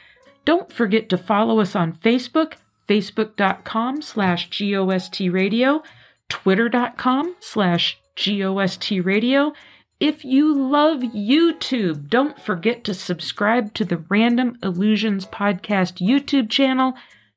Don't 0.44 0.70
forget 0.70 1.08
to 1.08 1.16
follow 1.16 1.58
us 1.60 1.74
on 1.74 1.94
Facebook, 1.94 2.56
facebook.com 2.86 4.02
slash 4.02 4.50
gostradio, 4.50 5.82
twitter.com 6.28 7.36
slash 7.40 7.98
gostradio. 8.16 9.52
If 9.98 10.24
you 10.24 10.54
love 10.54 11.00
YouTube, 11.00 12.08
don't 12.08 12.38
forget 12.38 12.84
to 12.84 12.94
subscribe 12.94 13.72
to 13.74 13.84
the 13.84 14.04
Random 14.08 14.58
Illusions 14.62 15.24
Podcast 15.26 16.06
YouTube 16.06 16.50
channel, 16.50 16.94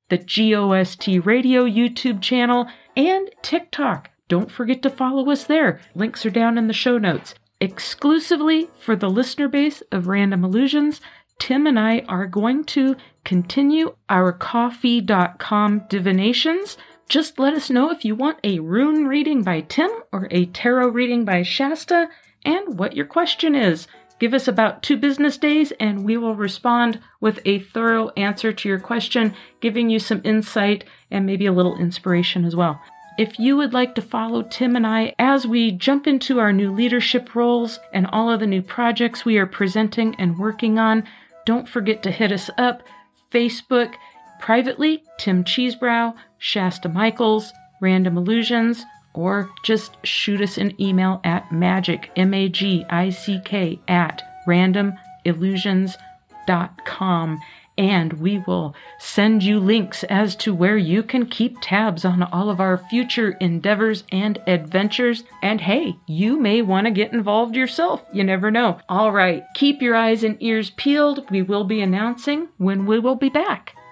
the 0.10 0.18
GOST 0.18 1.26
Radio 1.26 1.64
YouTube 1.64 2.22
channel, 2.22 2.68
and 2.98 3.30
TikTok. 3.42 4.10
Don't 4.28 4.52
forget 4.52 4.82
to 4.84 4.90
follow 4.90 5.30
us 5.32 5.46
there. 5.46 5.80
Links 5.96 6.26
are 6.26 6.30
down 6.30 6.58
in 6.58 6.68
the 6.68 6.74
show 6.74 6.98
notes. 6.98 7.34
Exclusively 7.62 8.70
for 8.80 8.96
the 8.96 9.10
listener 9.10 9.48
base 9.48 9.82
of 9.92 10.08
Random 10.08 10.44
Illusions, 10.44 11.02
Tim 11.40 11.66
and 11.66 11.80
I 11.80 12.00
are 12.08 12.28
going 12.28 12.66
to 12.66 12.96
continue 13.24 13.96
our 14.10 14.34
ko-fi.com 14.34 15.84
divinations. 15.90 16.78
Just 17.10 17.40
let 17.40 17.56
us 17.56 17.72
know 17.72 17.90
if 17.90 18.06
you 18.06 18.14
want 18.14 18.38
a 18.44 18.60
rune 18.60 19.08
reading 19.08 19.42
by 19.42 19.62
Tim 19.62 19.90
or 20.12 20.28
a 20.30 20.46
tarot 20.46 20.90
reading 20.90 21.26
by 21.26 21.42
Shasta 21.42 22.08
and 22.46 22.78
what 22.78 22.96
your 22.96 23.08
question 23.08 23.56
is. 23.56 23.88
Give 24.20 24.32
us 24.36 24.48
about 24.48 24.84
two 24.84 24.96
business 24.96 25.36
days 25.36 25.74
and 25.80 26.06
we 26.06 26.18
will 26.18 26.36
respond 26.36 27.00
with 27.20 27.40
a 27.46 27.62
thorough 27.62 28.10
answer 28.10 28.54
to 28.54 28.70
your 28.70 28.80
question, 28.80 29.34
giving 29.60 29.90
you 29.90 29.98
some 29.98 30.22
insight 30.24 30.84
and 31.10 31.26
maybe 31.26 31.48
a 31.48 31.52
little 31.52 31.80
inspiration 31.80 32.46
as 32.46 32.56
well. 32.56 32.80
If 33.18 33.40
you 33.40 33.58
would 33.58 33.74
like 33.74 33.96
to 33.96 34.04
follow 34.04 34.44
Tim 34.44 34.76
and 34.76 34.86
I 34.86 35.16
as 35.18 35.48
we 35.48 35.72
jump 35.72 36.06
into 36.06 36.40
our 36.40 36.54
new 36.54 36.72
leadership 36.72 37.34
roles 37.34 37.80
and 37.92 38.06
all 38.08 38.30
of 38.30 38.40
the 38.40 38.46
new 38.46 38.62
projects 38.62 39.26
we 39.26 39.40
are 39.40 39.48
presenting 39.48 40.16
and 40.20 40.38
working 40.38 40.78
on, 40.78 41.06
don't 41.44 41.68
forget 41.68 42.04
to 42.04 42.12
hit 42.12 42.32
us 42.32 42.52
up 42.60 42.84
Facebook, 43.32 43.94
privately, 44.40 45.04
Tim 45.18 45.44
Cheesebrow, 45.44 46.14
Shasta 46.38 46.88
Michaels, 46.90 47.52
Random 47.82 48.18
Illusions, 48.18 48.86
or 49.14 49.50
just 49.64 49.96
shoot 50.06 50.42
us 50.42 50.58
an 50.58 50.80
email 50.82 51.22
at 51.24 51.52
magic, 51.52 52.12
M 52.16 52.34
A 52.34 52.50
G 52.50 52.84
I 52.90 53.10
C 53.10 53.40
K, 53.44 53.80
at 53.88 54.24
randomillusions.com 54.48 57.40
and 57.80 58.12
we 58.14 58.44
will 58.46 58.76
send 59.00 59.42
you 59.42 59.58
links 59.58 60.04
as 60.04 60.36
to 60.36 60.54
where 60.54 60.78
you 60.78 61.02
can 61.02 61.26
keep 61.26 61.56
tabs 61.62 62.04
on 62.04 62.22
all 62.24 62.50
of 62.50 62.60
our 62.60 62.78
future 62.78 63.32
endeavors 63.40 64.04
and 64.12 64.38
adventures. 64.48 65.24
And 65.42 65.62
hey, 65.62 65.96
you 66.06 66.38
may 66.38 66.62
want 66.62 66.88
to 66.88 66.92
get 66.92 67.14
involved 67.14 67.56
yourself. 67.56 68.04
You 68.12 68.26
never 68.26 68.52
know. 68.52 68.82
All 68.90 69.14
right, 69.14 69.46
keep 69.56 69.82
your 69.82 69.96
eyes 69.96 70.26
and 70.26 70.36
ears 70.42 70.72
peeled. 70.72 71.32
We 71.32 71.42
will 71.42 71.64
be 71.64 71.80
announcing 71.80 72.50
when 72.58 72.86
we 72.86 73.00
will 73.00 73.16
be 73.16 73.30
back. 73.30 73.76